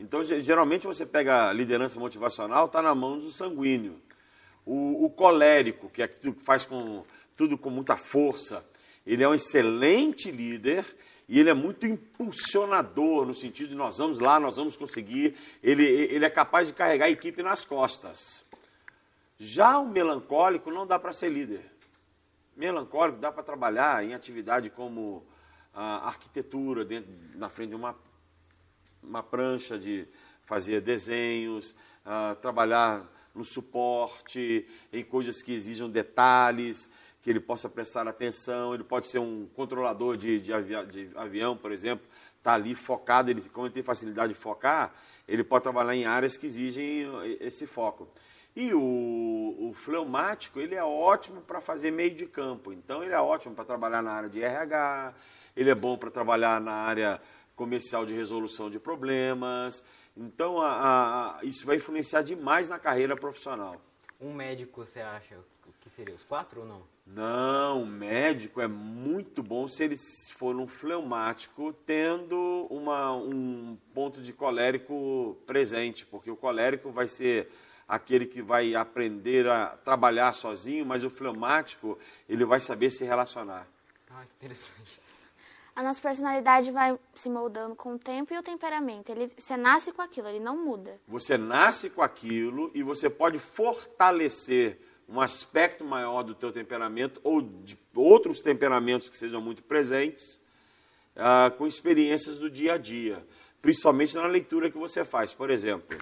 [0.00, 4.00] Então, ge- geralmente você pega a liderança motivacional, está na mão do sanguíneo.
[4.64, 7.04] O, o colérico, que é que faz com,
[7.36, 8.64] tudo com muita força,
[9.06, 10.84] ele é um excelente líder
[11.28, 15.36] e ele é muito impulsionador, no sentido de nós vamos lá, nós vamos conseguir.
[15.62, 18.44] Ele, ele é capaz de carregar a equipe nas costas.
[19.38, 21.64] Já o melancólico não dá para ser líder.
[22.56, 25.24] Melancólico dá para trabalhar em atividade como
[25.74, 27.96] a arquitetura, dentro, na frente de uma,
[29.02, 30.06] uma prancha de
[30.44, 36.90] fazer desenhos, ah, trabalhar no suporte, em coisas que exijam detalhes,
[37.22, 38.74] que ele possa prestar atenção.
[38.74, 40.52] Ele pode ser um controlador de, de,
[40.90, 42.06] de avião, por exemplo,
[42.38, 44.92] está ali focado, ele, como ele tem facilidade de focar,
[45.28, 47.06] ele pode trabalhar em áreas que exigem
[47.38, 48.08] esse foco.
[48.56, 52.72] E o, o fleumático, ele é ótimo para fazer meio de campo.
[52.72, 55.14] Então, ele é ótimo para trabalhar na área de RH,
[55.56, 57.20] ele é bom para trabalhar na área
[57.64, 59.84] comercial de resolução de problemas.
[60.16, 63.78] Então, a- a- isso vai influenciar demais na carreira profissional.
[64.18, 65.36] Um médico, você acha
[65.82, 66.82] que seria os quatro ou não?
[67.06, 69.96] Não, o médico é muito bom se ele
[70.38, 77.50] for um fleumático tendo uma, um ponto de colérico presente, porque o colérico vai ser
[77.86, 83.66] aquele que vai aprender a trabalhar sozinho, mas o fleumático ele vai saber se relacionar.
[84.10, 84.98] Ah, interessante.
[85.80, 89.08] A nossa personalidade vai se moldando com o tempo e o temperamento.
[89.08, 91.00] Ele, você nasce com aquilo, ele não muda.
[91.08, 97.40] Você nasce com aquilo e você pode fortalecer um aspecto maior do teu temperamento ou
[97.40, 100.38] de outros temperamentos que sejam muito presentes
[101.16, 103.26] ah, com experiências do dia a dia,
[103.62, 105.32] principalmente na leitura que você faz.
[105.32, 105.96] Por exemplo,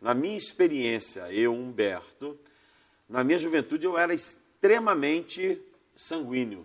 [0.00, 2.34] na minha experiência, eu, Humberto,
[3.06, 5.60] na minha juventude eu era extremamente
[5.94, 6.64] sanguíneo.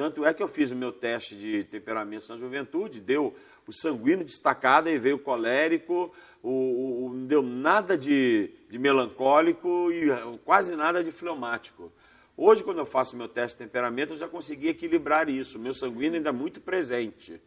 [0.00, 3.34] Tanto é que eu fiz o meu teste de temperamentos na juventude, deu
[3.66, 6.10] o sanguíneo destacado e veio o colérico,
[6.42, 11.92] o, o- o- não deu nada de, de melancólico e eh, quase nada de fleumático.
[12.34, 15.58] Hoje, quando eu faço meu teste de temperamento, eu já consegui equilibrar isso.
[15.58, 17.38] Meu sanguíneo ainda é muito presente.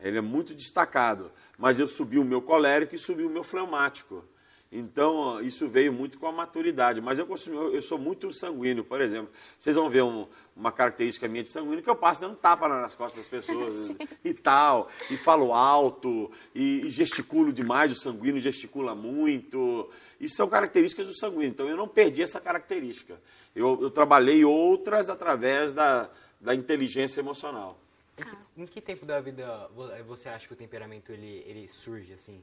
[0.00, 1.30] Ele é muito destacado.
[1.56, 4.24] Mas eu subi o meu colérico e subi o meu fleumático.
[4.70, 7.00] Então, isso veio muito com a maturidade.
[7.00, 9.32] Mas eu, consumo, eu sou muito sanguíneo, por exemplo.
[9.58, 12.94] Vocês vão ver um, uma característica minha de sanguíneo que eu passo dando tapa nas
[12.94, 14.90] costas das pessoas e tal.
[15.10, 17.90] E falo alto, e, e, gesticulo demais.
[17.92, 19.88] O sanguíneo gesticula muito.
[20.20, 21.48] Isso são características do sanguíneo.
[21.48, 23.18] Então, eu não perdi essa característica.
[23.56, 27.78] Eu, eu trabalhei outras através da, da inteligência emocional.
[28.18, 29.70] Em que, em que tempo da vida
[30.06, 32.42] você acha que o temperamento ele, ele surge assim?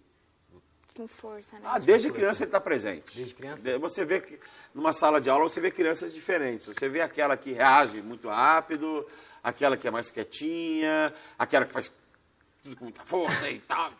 [0.95, 1.61] Com força, né?
[1.65, 3.15] Ah, desde criança ele está presente.
[3.15, 3.77] Desde criança?
[3.79, 4.39] Você vê que
[4.73, 6.67] numa sala de aula você vê crianças diferentes.
[6.67, 9.05] Você vê aquela que reage muito rápido,
[9.43, 11.91] aquela que é mais quietinha, aquela que faz
[12.63, 13.91] tudo com muita força e tal.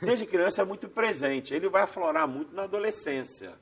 [0.00, 1.52] Desde criança é muito presente.
[1.52, 3.52] Ele vai aflorar muito na adolescência.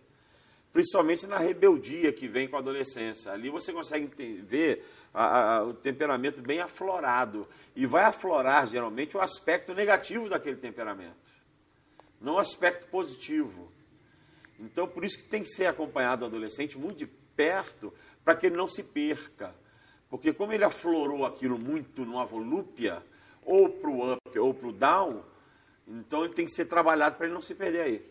[0.72, 3.32] Principalmente na rebeldia que vem com a adolescência.
[3.32, 4.06] Ali você consegue
[4.42, 7.48] ver a, a, o temperamento bem aflorado.
[7.74, 11.39] E vai aflorar, geralmente, o aspecto negativo daquele temperamento
[12.20, 13.70] não aspecto positivo.
[14.58, 17.92] Então, por isso que tem que ser acompanhado o adolescente muito de perto,
[18.24, 19.54] para que ele não se perca.
[20.10, 23.02] Porque como ele aflorou aquilo muito numa volúpia,
[23.42, 25.22] ou para o up ou para o down,
[25.86, 28.10] então ele tem que ser trabalhado para ele não se perder aí.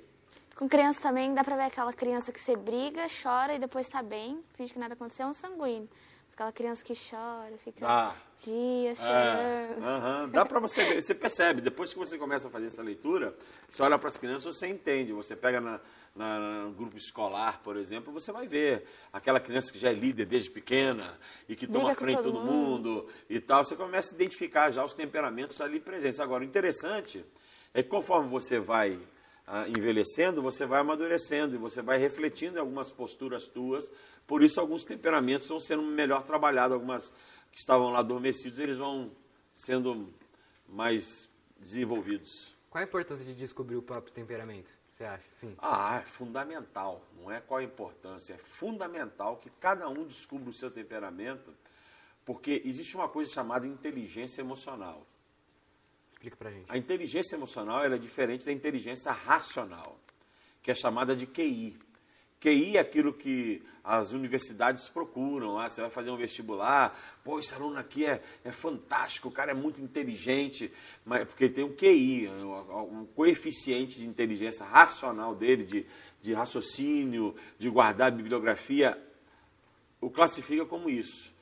[0.56, 4.02] Com criança também dá para ver aquela criança que você briga, chora e depois está
[4.02, 5.89] bem, finge que nada aconteceu, é um sanguíneo.
[6.34, 9.80] Aquela criança que chora, fica ah, dias é, chorando.
[9.80, 10.32] Uh -huh.
[10.32, 13.36] Dá para você ver, você percebe, depois que você começa a fazer essa leitura,
[13.68, 15.82] você olha para as crianças, você entende, você pega na,
[16.15, 20.26] na, no grupo escolar, por exemplo, você vai ver aquela criança que já é líder
[20.26, 22.89] desde pequena e que toma frente todo, todo mundo.
[22.89, 26.22] mundo e tal, você começa a identificar já os temperamentos ali presentes.
[26.22, 27.26] Agora, o interessante
[27.74, 28.98] é que conforme você vai
[29.68, 33.92] envelhecendo, você vai amadurecendo e você vai refletindo em algumas posturas tuas
[34.30, 37.12] por isso, alguns temperamentos vão sendo melhor trabalhados, algumas
[37.52, 39.12] que estavam lá adormecidos, eles vão
[39.52, 40.14] sendo
[40.68, 42.56] mais desenvolvidos.
[42.70, 44.70] Qual a importância de descobrir o próprio temperamento?
[44.94, 45.24] Você acha?
[45.34, 45.56] Sim.
[45.58, 47.04] Ah, é fundamental.
[47.20, 51.52] Não é qual a importância, é fundamental que cada um descubra o seu temperamento,
[52.24, 55.08] porque existe uma coisa chamada inteligência emocional.
[56.20, 56.66] Explica pra gente.
[56.68, 59.98] A inteligência emocional é diferente da inteligência racional,
[60.62, 61.80] que é chamada de QI.
[62.42, 65.58] QI é aquilo que as universidades procuram.
[65.58, 69.52] Ah, você vai fazer um vestibular, pô, esse aluno aqui é, é fantástico, o cara
[69.52, 70.70] é muito inteligente,
[71.06, 75.86] mas porque tem um QI, um coeficiente de inteligência racional dele, de,
[76.22, 79.02] de raciocínio, de guardar bibliografia,
[80.02, 81.34] o classifica como isso.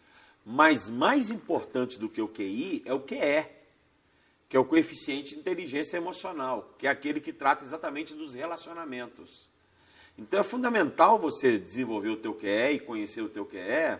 [0.46, 3.57] Mas mais importante do que o QI é o QE,
[4.50, 9.50] que é o coeficiente de inteligência emocional, que é aquele que trata exatamente dos relacionamentos.
[10.18, 14.00] Então é fundamental você desenvolver o teu QE e conhecer o teu QE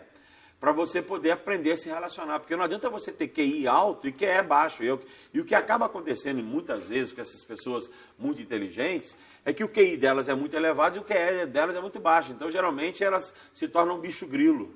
[0.58, 2.40] para você poder aprender a se relacionar.
[2.40, 4.82] Porque não adianta você ter QI alto e QE baixo.
[4.82, 9.68] E, o que acaba acontecendo muitas vezes com essas pessoas muito inteligentes é que o
[9.68, 12.32] QI delas é muito elevado e o QE delas é muito baixo.
[12.32, 14.74] Então, geralmente, elas se tornam um bicho grilo.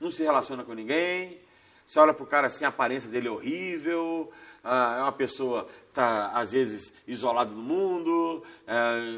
[0.00, 1.38] Não se relaciona com ninguém.
[1.90, 4.30] Você olha para o cara assim, a aparência dele é horrível,
[4.62, 8.44] ah, é uma pessoa está, às vezes, isolada do mundo,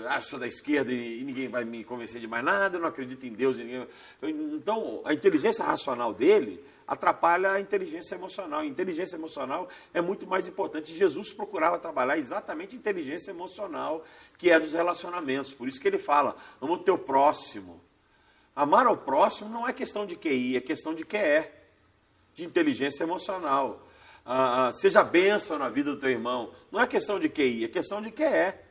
[0.09, 3.33] ah, sou da esquerda e, ninguém vai me convencer de mais nada, não acredito em
[3.35, 3.59] Deus.
[3.59, 3.87] Ninguém...
[4.23, 8.65] Então, a inteligência racional dele atrapalha a inteligência emocional.
[8.65, 10.95] Inteligência emocional é muito mais importante.
[10.95, 14.03] Jesus procurava trabalhar exatamente a inteligência emocional,
[14.39, 15.53] que é dos relacionamentos.
[15.53, 17.83] Por isso que ele fala, ama o teu próximo.
[18.57, 21.61] Amar ao próximo não é questão de QI, é questão de QE,
[22.35, 23.87] de inteligência emocional
[24.25, 26.53] ah, ah, seja bênção na vida do teu irmão.
[26.71, 28.63] Não é questão de QI, é questão de que é.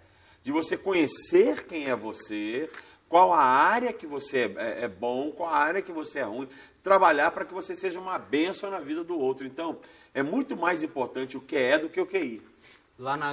[0.42, 2.70] De você conhecer quem é você,
[3.08, 6.24] qual a área que você é, é, é bom, qual a área que você é
[6.24, 6.48] ruim,
[6.82, 9.46] trabalhar para que você seja uma bênção na vida do outro.
[9.46, 9.78] Então,
[10.14, 12.42] é muito mais importante o que é do que o QI.
[12.98, 13.32] Lá na,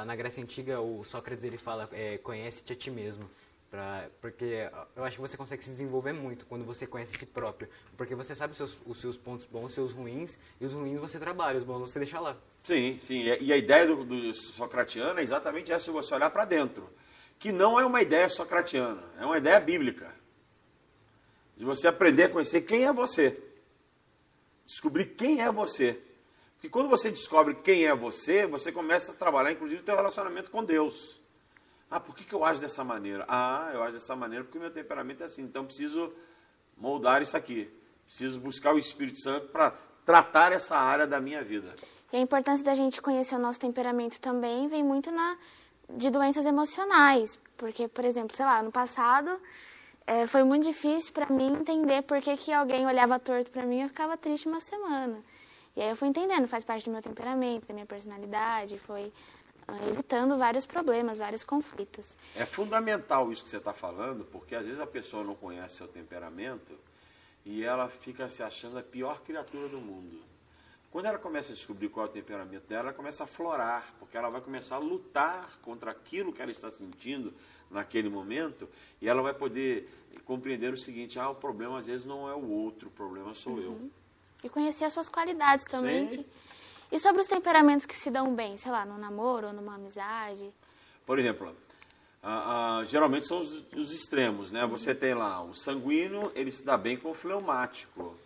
[0.00, 3.30] a, na Grécia Antiga, o Sócrates ele fala, é, conhece-te a ti mesmo.
[3.70, 7.68] Pra, porque eu acho que você consegue se desenvolver muito quando você conhece si próprio.
[7.96, 10.98] Porque você sabe os seus, os seus pontos bons, os seus ruins, e os ruins
[10.98, 12.36] você trabalha, os bons você deixa lá.
[12.64, 13.22] Sim, sim.
[13.40, 16.90] E a ideia do, do socratiano é exatamente essa, de você olhar para dentro.
[17.38, 20.12] Que não é uma ideia socratiana, é uma ideia bíblica.
[21.56, 23.40] De você aprender a conhecer quem é você.
[24.66, 26.00] Descobrir quem é você.
[26.54, 30.50] Porque quando você descobre quem é você, você começa a trabalhar, inclusive, o seu relacionamento
[30.50, 31.19] com Deus.
[31.90, 33.24] Ah, por que, que eu acho dessa maneira?
[33.28, 35.42] Ah, eu acho dessa maneira porque meu temperamento é assim.
[35.42, 36.12] Então preciso
[36.76, 37.68] moldar isso aqui.
[38.06, 39.72] Preciso buscar o Espírito Santo para
[40.04, 41.74] tratar essa área da minha vida.
[42.12, 45.36] E a importância da gente conhecer o nosso temperamento também vem muito na
[45.88, 47.38] de doenças emocionais.
[47.56, 49.40] Porque, por exemplo, sei lá, no passado
[50.06, 53.78] é, foi muito difícil para mim entender por que, que alguém olhava torto para mim
[53.78, 55.22] e eu ficava triste uma semana.
[55.76, 59.12] E aí eu fui entendendo, faz parte do meu temperamento, da minha personalidade, foi
[59.88, 62.16] evitando vários problemas, vários conflitos.
[62.34, 65.88] É fundamental isso que você está falando, porque às vezes a pessoa não conhece seu
[65.88, 66.78] temperamento
[67.44, 70.30] e ela fica se achando a pior criatura do mundo.
[70.90, 74.16] Quando ela começa a descobrir qual é o temperamento dela, ela começa a florar, porque
[74.16, 77.32] ela vai começar a lutar contra aquilo que ela está sentindo
[77.70, 78.68] naquele momento,
[79.00, 79.88] e ela vai poder
[80.24, 83.54] compreender o seguinte: ah, o problema às vezes não é o outro, o problema sou
[83.54, 83.62] uhum.
[83.62, 83.90] eu.
[84.42, 86.08] E conhecer as suas qualidades também.
[86.08, 86.26] Que...
[86.92, 90.52] E sobre os temperamentos que se dão bem, sei lá, no namoro ou numa amizade?
[91.06, 91.54] Por exemplo,
[92.84, 94.66] geralmente são os, os, extremos, né?
[94.66, 98.16] Você tem lá o sanguíneo, ele se dá bem com o fleumático.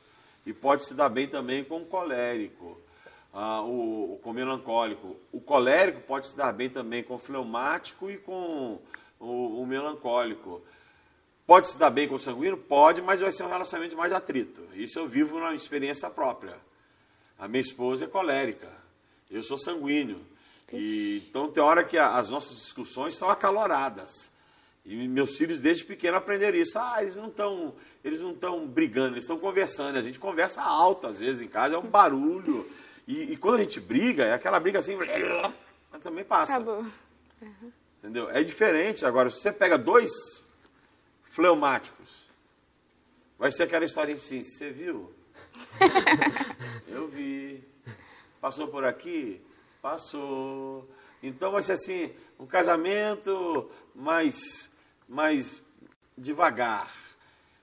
[0.46, 2.78] E pode se dar bem também com o colérico,
[3.32, 5.16] ah, o, com o melancólico.
[5.32, 8.78] O colérico pode se dar bem também com o fleumático e com
[9.18, 10.62] o, o melancólico.
[11.46, 12.56] Pode se dar bem com o sanguíneo?
[12.56, 14.62] Pode, mas vai ser um relacionamento mais atrito.
[14.74, 16.56] Isso eu vivo na experiência própria.
[17.44, 18.72] A minha esposa é colérica,
[19.30, 20.18] eu sou sanguíneo.
[20.72, 24.32] E, então tem hora que as nossas discussões são acaloradas.
[24.82, 26.78] E meus filhos desde pequeno aprenderam isso.
[26.78, 29.98] Ah, eles não estão, eles não estão brigando, eles estão conversando.
[29.98, 32.66] A gente conversa alto às vezes em casa, é um barulho.
[33.06, 36.54] E, e quando a gente briga, é aquela briga assim, mas também passa.
[36.54, 36.86] Acabou.
[37.42, 37.72] Uhum.
[37.98, 38.30] Entendeu?
[38.30, 39.04] É diferente.
[39.04, 40.10] Agora, se você pega dois
[41.28, 42.26] fleumáticos,
[43.38, 45.12] vai ser aquela história assim, você viu?
[46.88, 47.62] Eu vi.
[48.40, 49.40] Passou por aqui?
[49.80, 50.88] Passou.
[51.22, 54.70] Então vai ser assim, um casamento mais
[55.08, 55.62] mais
[56.16, 56.92] devagar.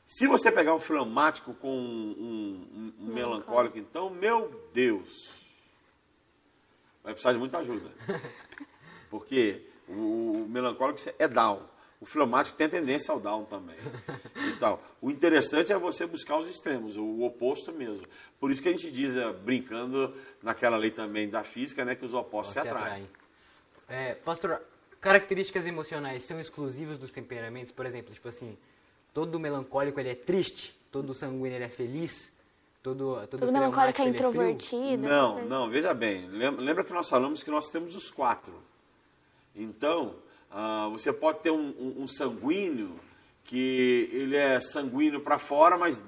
[0.06, 5.47] Se você pegar um fleumático com um, um, um melancólico, então, meu Deus,
[7.01, 7.89] vai precisar de muita ajuda.
[9.10, 11.62] Porque o, o melancólico é down.
[12.02, 13.76] O fleumático tem tendência ao down também.
[14.36, 14.82] E tal.
[15.00, 18.02] O interessante é você buscar os extremos, o oposto mesmo.
[18.40, 20.12] Por isso que a gente diz, eh, brincando
[20.42, 22.86] naquela lei também da física, né, que os opostos se atraem.
[22.86, 23.10] atraem.
[23.88, 24.64] É, pastor,
[25.00, 27.72] características emocionais são exclusivas dos temperamentos?
[27.72, 28.58] Por exemplo, tipo assim,
[29.14, 32.34] todo melancólico ele é triste, todo sanguíneo ele é feliz,
[32.82, 35.06] todo todo, todo melancólico é, é introvertido.
[35.06, 38.54] É não, não, veja bem, lembra que nós falamos que nós temos os quatro.
[39.56, 40.16] Então,
[40.52, 43.00] uh, você pode ter um, um, um, sanguíneo
[43.44, 46.04] que ele é sanguíneo para fora, mas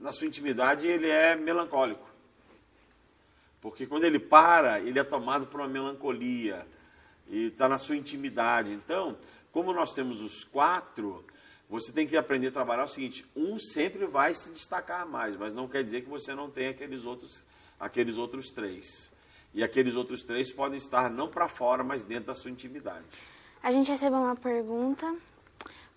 [0.00, 2.10] na sua intimidade ele é melancólico.
[3.60, 6.66] Porque quando ele para, ele é tomado por uma melancolia
[7.28, 8.72] e está na sua intimidade.
[8.72, 9.16] Então,
[9.52, 11.24] como nós temos os quatro,
[11.70, 15.54] você tem que aprender a trabalhar o seguinte: um sempre vai se destacar mais, mas
[15.54, 17.46] não quer dizer que você não tem aqueles outros,
[17.78, 19.12] aqueles outros três.
[19.54, 23.04] E aqueles outros três podem estar não para fora, mas dentro da sua intimidade.
[23.62, 25.14] A gente recebeu uma pergunta.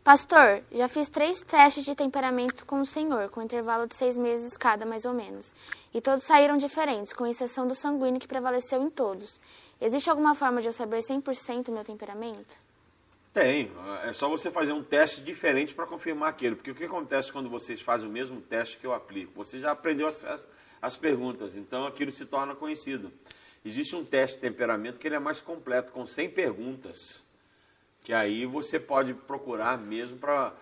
[0.04, 4.56] Pastor, já fiz três testes de temperamento com o senhor, com intervalo de seis meses
[4.56, 5.52] cada, mais ou menos.
[5.92, 9.40] E todos saíram diferentes, com exceção do sanguíneo que prevaleceu em todos.
[9.82, 12.56] Existe alguma forma de eu saber 100% o meu temperamento?
[13.34, 13.72] Tem.
[14.04, 16.56] É só você fazer um teste diferente para confirmar aquilo.
[16.56, 19.32] Porque o que acontece quando vocês fazem o mesmo teste que eu aplico?
[19.38, 20.48] Você já aprendeu as, as,
[20.80, 23.12] as perguntas, então aquilo se torna conhecido.
[23.66, 27.25] Existe um teste de temperamento que ele é mais completo, com 100 perguntas.
[28.06, 30.54] Que aí você pode procurar mesmo para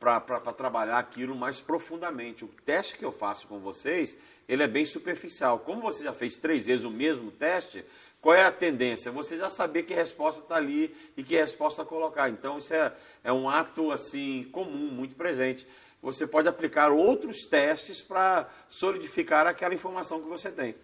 [0.00, 2.42] para trabalhar aquilo mais profundamente.
[2.42, 4.16] O teste que eu faço com vocês,
[4.48, 5.58] ele é bem superficial.
[5.58, 7.84] Como você já fez três vezes o mesmo teste,
[8.18, 9.12] qual é a tendência?
[9.12, 12.30] Você já saber que resposta está ali e que resposta colocar.
[12.30, 15.68] Então, isso é, é um ato assim comum, muito presente.
[16.02, 20.74] Você pode aplicar outros testes para solidificar aquela informação que você tem.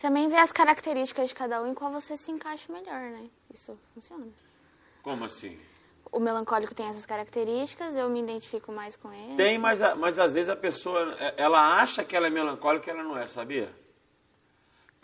[0.00, 3.30] Também ver as características de cada um em qual você se encaixa melhor, né?
[3.54, 4.26] Isso funciona.
[5.06, 5.58] Como assim?
[6.10, 9.36] O melancólico tem essas características, eu me identifico mais com ele.
[9.36, 13.04] Tem, mas, mas às vezes a pessoa, ela acha que ela é melancólica e ela
[13.04, 13.72] não é, sabia?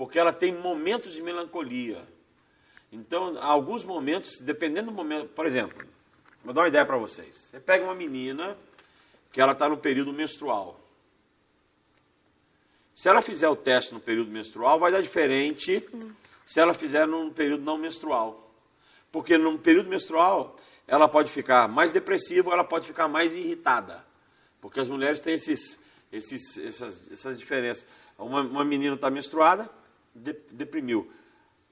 [0.03, 2.03] porque ela tem momentos de melancolia.
[2.91, 5.87] Então, alguns momentos, dependendo do momento, por exemplo,
[6.45, 7.37] vou dar uma ideia para vocês.
[7.37, 8.57] Você pega uma menina
[9.31, 10.81] que ela está no período menstrual.
[12.97, 16.11] Se ela fizer o teste no período menstrual, vai dar diferente hum.
[16.44, 18.52] se ela fizer no período não menstrual.
[19.13, 20.56] Porque no período menstrual,
[20.88, 24.04] ela pode ficar mais depressiva, ela pode ficar mais irritada.
[24.60, 25.79] Porque as mulheres têm esses,
[26.10, 27.87] esses, essas, essas diferenças.
[28.19, 29.69] Uma, uma menina está menstruada,
[30.15, 31.10] de, deprimiu.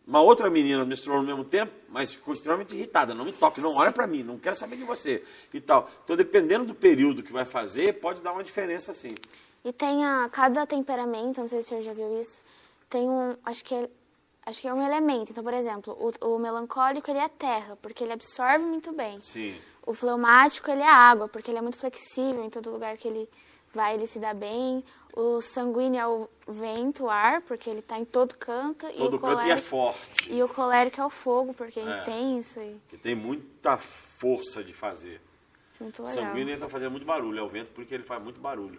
[0.07, 3.15] Uma outra menina menstruou no mesmo tempo, mas ficou extremamente irritada.
[3.15, 5.23] Não me toque, não olha para mim, não quero saber de você
[5.55, 5.91] e tal.
[6.05, 9.11] Então, dependendo do período que vai fazer, pode dar uma diferença sim.
[9.65, 12.43] E tem a cada temperamento, não sei se o senhor já viu isso,
[12.89, 13.89] tem um, acho que é,
[14.51, 15.31] acho que é um elemento.
[15.33, 19.21] Então, por exemplo, o, o melancólico ele é terra, porque ele absorve muito bem.
[19.21, 19.57] Sim.
[19.87, 23.29] O fleumático ele é água, porque ele é muito flexível em todo lugar que ele
[23.73, 24.85] vai, ele se dá bem.
[25.13, 28.87] O sanguíneo é o vento, o ar, porque ele está em todo canto.
[28.87, 30.33] e Todo o canto e é colérico, forte.
[30.33, 32.03] e o colérico é o fogo, porque é, É.
[32.03, 35.21] intenso e Que tem muita força de fazer.
[35.81, 36.25] muito O legal.
[36.25, 38.79] sanguíneo está fazendo muito barulho, é o vento porque ele faz muito barulho.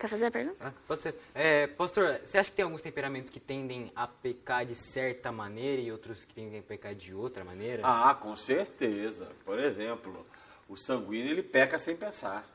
[0.00, 0.56] Quer fazer a pergunta?
[0.66, 1.14] Ah, pode ser.
[1.34, 5.82] É, pastor, você acha que tem alguns temperamentos que tendem a pecar de certa maneira
[5.82, 7.82] e outros que tendem a pecar de outra maneira?
[7.84, 9.28] Ah, com certeza.
[9.44, 10.26] Por exemplo,
[10.66, 12.48] o sanguíneo ele peca sem pensar.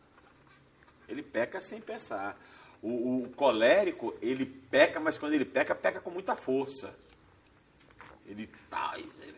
[1.08, 2.36] Ele peca sem pensar.
[2.82, 6.96] O, o colérico, ele peca, mas quando ele peca, peca com muita força.
[8.28, 8.96] Ele tá,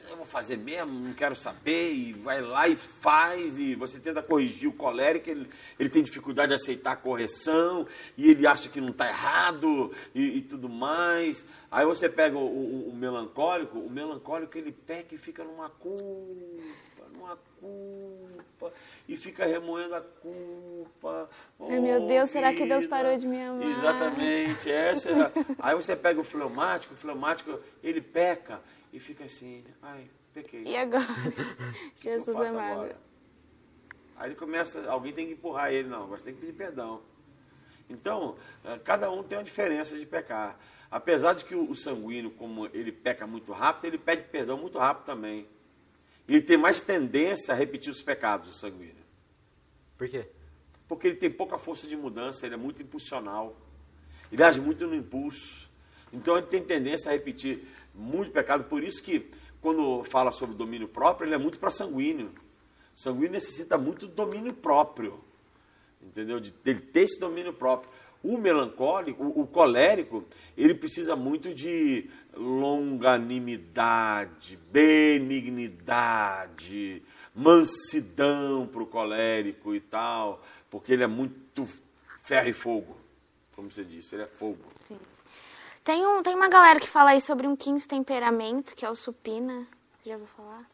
[0.09, 4.23] eu vou fazer mesmo, não quero saber, e vai lá e faz, e você tenta
[4.23, 7.85] corrigir o colérico, ele, ele tem dificuldade de aceitar a correção,
[8.17, 11.45] e ele acha que não está errado, e, e tudo mais.
[11.69, 16.96] Aí você pega o, o- o melancólico, o melancólico ele peca e fica numa culpa,
[17.27, 18.73] numa culpa,
[19.07, 21.29] e fica remoendo a culpa.
[21.59, 22.89] Ai, meu Oh, Deus, será que Deus vida.
[22.95, 23.63] parou de me amar?
[23.69, 28.61] Exatamente, essa é Aí você pega o fleumático, o fleumático, ele peca
[28.93, 30.63] e fica assim, ai, pequei.
[30.63, 31.05] E agora?
[31.95, 32.57] Jesus amado.
[32.57, 32.95] agora?
[34.15, 37.01] Aí ele começa, alguém tem que empurrar ele, não, você tem que pedir perdão.
[37.89, 40.59] Então, eh, cada um tem uma diferença de pecar.
[40.91, 45.05] Apesar de que o sanguíneo, como ele peca muito rápido, ele pede perdão muito rápido
[45.05, 45.47] também.
[46.27, 48.95] Ele tem mais tendência a repetir os pecados, o sanguíneo.
[49.97, 50.27] Por quê?
[50.87, 53.55] Porque ele tem pouca força de mudança, ele é muito impulsional.
[54.31, 55.69] Ele age muito no impulso.
[56.11, 58.65] Então ele tem tendência a repetir muito pecado.
[58.65, 59.29] Por isso que,
[59.61, 62.31] quando fala sobre domínio próprio, ele é muito para sanguíneo.
[62.95, 65.19] O sanguíneo necessita muito do domínio próprio.
[66.01, 66.39] Entendeu?
[66.39, 67.91] De ele ter esse domínio próprio.
[68.23, 70.25] O melancólico, o, o colérico,
[70.57, 77.01] ele precisa muito de longanimidade, benignidade,
[77.35, 81.67] mansidão para o colérico e tal, porque ele é muito
[82.23, 82.97] ferro e fogo,
[83.55, 84.59] como você disse, ele é fogo.
[85.83, 88.95] Tem, um, tem uma galera que fala aí sobre um quinto temperamento, que é o
[88.95, 89.65] supina.
[90.05, 90.65] Já vou falar?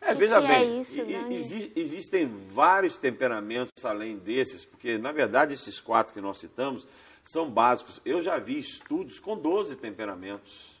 [0.00, 1.36] É, Que veja que é bem, isso, e- Dani?
[1.36, 6.86] exi- existem vários temperamentos além desses, porque na verdade esses quatro que nós citamos
[7.24, 8.00] são básicos.
[8.04, 10.77] Eu já vi estudos com 12 temperamentos.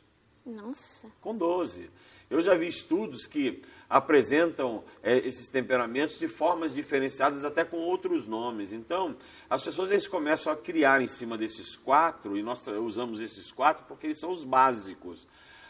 [0.48, 1.08] Nossa.
[1.20, 1.90] com 12.
[2.30, 8.26] Eu já vi estudos que apresentam eh, esses temperamentos de formas diferenciadas, até com outros
[8.26, 8.72] nomes.
[8.72, 9.16] Então,
[9.48, 13.84] as pessoas eles começam a criar em cima desses quatro, e nós usamos esses quatro
[13.86, 15.26] porque eles são os básicos.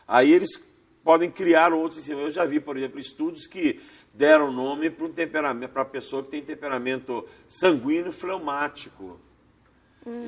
[0.06, 0.50] Aí eles
[1.04, 2.20] podem criar outros em cima.
[2.20, 3.80] Eu já vi, por exemplo, estudos que
[4.12, 9.20] deram nome para um temperamento, para a pessoa que tem temperamento sanguíneo fleumático.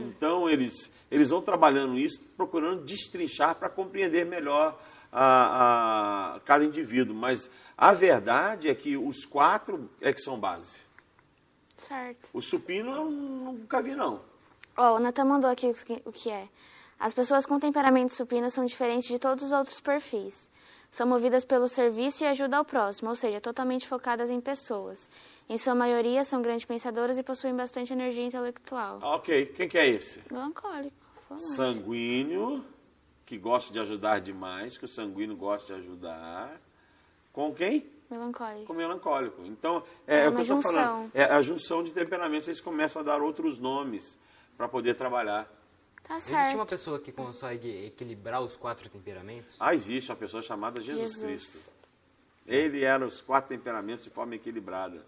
[0.08, 4.78] Então, eles, eles vão trabalhando isso, procurando destrinchar para compreender melhor
[5.12, 7.14] a, a cada indivíduo.
[7.14, 10.80] Mas a verdade é que os quatro é que são base.
[11.76, 12.30] Certo.
[12.34, 14.20] O supino eu nunca vi, não.
[14.76, 16.48] Ó, o Natan mandou aqui o que- o que é.
[16.98, 20.50] As pessoas com temperamento supina são diferentes de todos os outros perfis.
[20.90, 25.08] São movidas pelo serviço e ajuda ao próximo, ou seja, totalmente focadas em pessoas.
[25.48, 28.98] Em sua maioria, são grandes pensadoras e possuem bastante energia intelectual.
[29.00, 30.20] Ok, quem que é esse?
[30.30, 30.96] Melancólico.
[31.36, 32.64] Sanguíneo,
[33.24, 36.60] que gosta de ajudar demais, que o sanguíneo gosta de ajudar.
[37.32, 37.88] Com quem?
[38.10, 38.66] Melancólico.
[38.66, 39.46] com melancólico.
[39.46, 41.08] Então, é, É o que eu estou falando.
[41.14, 44.18] É a junção de temperamentos, eles começam a dar outros nomes
[44.56, 45.48] para poder trabalhar.
[46.10, 46.66] Tá Existe uma certo.
[46.66, 49.54] pessoa que consegue equilibrar os quatro temperamentos?
[49.60, 51.22] Ah, existe uma pessoa chamada Jesus, Jesus.
[51.24, 51.72] Cristo.
[52.48, 55.06] Ele era os quatro temperamentos de forma equilibrada.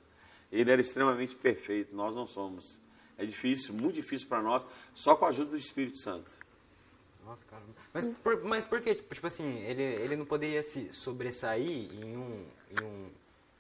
[0.52, 2.80] Ele era extremamente perfeito, nós não somos.
[3.18, 6.30] É difícil, muito difícil para nós, só com a ajuda do Espírito Santo.
[7.24, 7.64] Nossa, cara.
[7.92, 12.16] Mas por, mas por que, tipo, tipo assim, ele, ele não poderia se sobressair em
[12.16, 13.10] um, em um,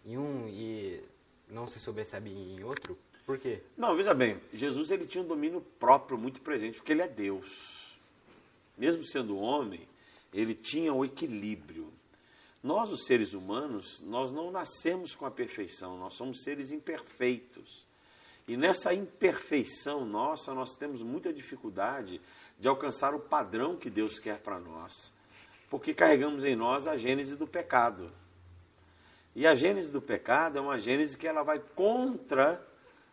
[0.06, 1.02] em um e
[1.48, 2.96] não se sobressair em outro?
[3.24, 3.60] Por quê?
[3.76, 7.96] Não, veja bem, Jesus ele tinha um domínio próprio muito presente, porque ele é Deus.
[8.76, 9.88] Mesmo sendo homem,
[10.32, 11.92] ele tinha o equilíbrio.
[12.62, 17.86] Nós, os seres humanos, nós não nascemos com a perfeição, nós somos seres imperfeitos.
[18.46, 22.20] E nessa imperfeição nossa, nós temos muita dificuldade
[22.58, 25.12] de alcançar o padrão que Deus quer para nós,
[25.70, 28.12] porque carregamos em nós a gênese do pecado.
[29.34, 32.64] E a gênese do pecado é uma gênese que ela vai contra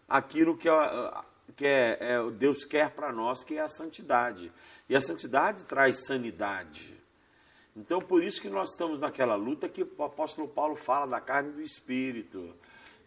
[0.09, 0.67] aquilo que,
[1.55, 4.51] que é, é, Deus quer para nós, que é a santidade.
[4.87, 6.97] E a santidade traz sanidade.
[7.75, 11.49] Então, por isso que nós estamos naquela luta que o apóstolo Paulo fala da carne
[11.49, 12.53] e do espírito.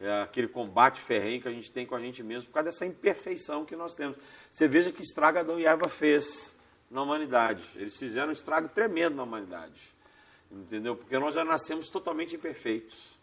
[0.00, 2.86] É aquele combate ferrenho que a gente tem com a gente mesmo, por causa dessa
[2.86, 4.16] imperfeição que nós temos.
[4.50, 6.55] Você veja que estraga Adão e Eva fez.
[6.90, 7.64] na humanidade.
[7.76, 9.80] Eles fizeram um estrago tremendo na humanidade.
[10.50, 10.94] Entendeu?
[10.96, 13.16] Porque nós já nascemos totalmente imperfeitos.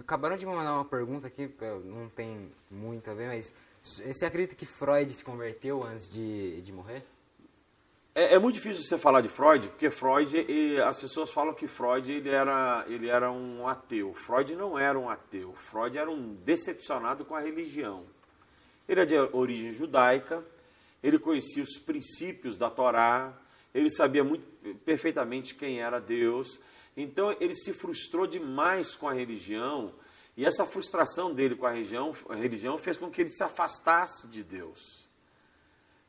[0.00, 4.26] Acabaram de me mandar uma pergunta aqui, eh, não tem muito a ver, mas você
[4.26, 7.04] acredita que Freud se converteu antes de, de morrer?
[8.12, 11.68] É, é muito difícil você falar de Freud, porque Freud, e as pessoas falam que
[11.68, 14.14] Freud ele era, ele era um ateu.
[14.14, 15.52] Freud não era um ateu.
[15.52, 18.04] Freud era um decepcionado com a religião.
[18.88, 20.42] Ele é de origem judaica,
[21.02, 23.32] ele conhecia os princípios da Torá,
[23.74, 24.46] ele sabia muito
[24.84, 26.58] perfeitamente quem era Deus.
[26.96, 29.92] Então ele se frustrou demais com a religião,
[30.36, 34.26] e essa frustração dele com a religião, a religião fez com que ele se afastasse
[34.28, 35.06] de Deus.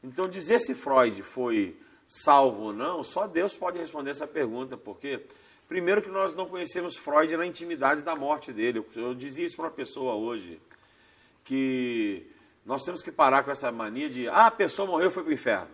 [0.03, 5.25] Então dizer se Freud foi salvo ou não, só Deus pode responder essa pergunta, porque
[5.67, 8.85] primeiro que nós não conhecemos Freud na intimidade da morte dele.
[8.95, 10.61] Eu dizia isso para uma pessoa hoje,
[11.43, 12.25] que
[12.65, 15.33] nós temos que parar com essa mania de ah, a pessoa morreu foi para o
[15.33, 15.71] inferno.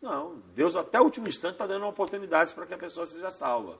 [0.00, 3.78] Não, Deus até o último instante está dando oportunidades para que a pessoa seja salva.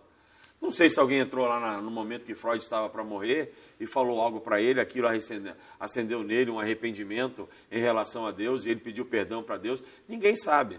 [0.61, 3.87] Não sei se alguém entrou lá na, no momento que Freud estava para morrer e
[3.87, 8.71] falou algo para ele, aquilo acendeu, acendeu nele um arrependimento em relação a Deus e
[8.71, 9.83] ele pediu perdão para Deus.
[10.07, 10.79] Ninguém sabe.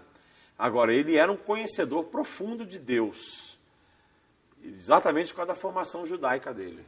[0.58, 3.58] Agora, ele era um conhecedor profundo de Deus,
[4.64, 6.86] exatamente por causa da formação judaica dele.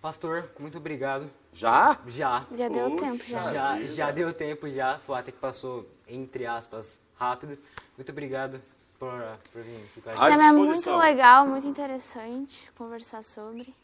[0.00, 1.30] Pastor, muito obrigado.
[1.52, 2.00] Já?
[2.06, 2.46] Já.
[2.52, 3.52] Já deu Puxa tempo, já.
[3.52, 4.98] Já, já deu tempo, já.
[5.00, 7.58] Foi até que passou, entre aspas, rápido.
[7.98, 8.62] Muito obrigado
[8.98, 9.10] por,
[9.52, 10.30] por vir aqui com a À O gente.
[10.38, 13.74] tema é muito legal, muito interessante conversar sobre.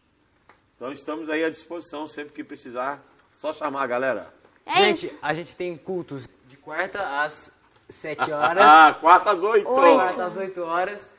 [0.76, 4.34] Então estamos aí à disposição, sempre que precisar, só chamar a galera.
[4.66, 5.18] É gente, isso.
[5.22, 7.50] a gente tem cultos de quarta às
[7.88, 8.62] 7 horas.
[8.64, 9.68] Ah, quarta às oito.
[9.68, 9.96] Oito.
[9.96, 11.10] quarta às 8 horas.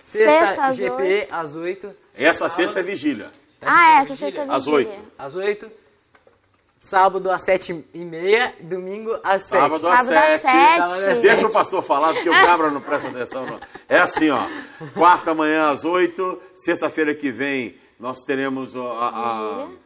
[0.00, 1.34] Sexta, Sexta às GP oito.
[1.34, 1.96] às 8.
[2.14, 3.32] Essa sexta é vigília.
[3.62, 4.54] Ah, essa sexta vigília.
[4.54, 5.12] Às oito.
[5.18, 5.72] Às 8.
[6.84, 8.54] Sábado às 7 e meia.
[8.60, 9.50] Domingo às 7.
[9.58, 10.40] Sábado às sete.
[10.42, 11.22] sete.
[11.22, 13.46] Deixa o pastor falar, porque o cabra não presta atenção.
[13.46, 13.58] Não.
[13.88, 14.42] É assim, ó.
[14.92, 16.38] Quarta manhã às oito.
[16.54, 19.78] Sexta-feira que vem nós teremos a, a, Vigília.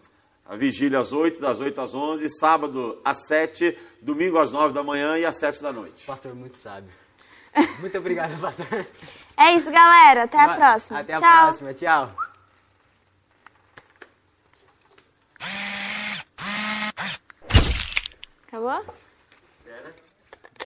[0.45, 2.29] a vigília às oito, das oito às onze.
[2.29, 3.79] Sábado às sete.
[4.03, 6.05] Domingo às nove da manhã e às sete da noite.
[6.05, 6.91] Pastor muito sábio.
[7.79, 8.67] Muito obrigado, pastor.
[9.37, 10.25] É isso, galera.
[10.25, 10.99] Até a próxima.
[10.99, 11.47] Até a Tchau.
[11.47, 11.75] próxima.
[11.75, 12.28] Tchau.
[18.49, 18.83] Acabou?
[18.83, 19.08] Pera.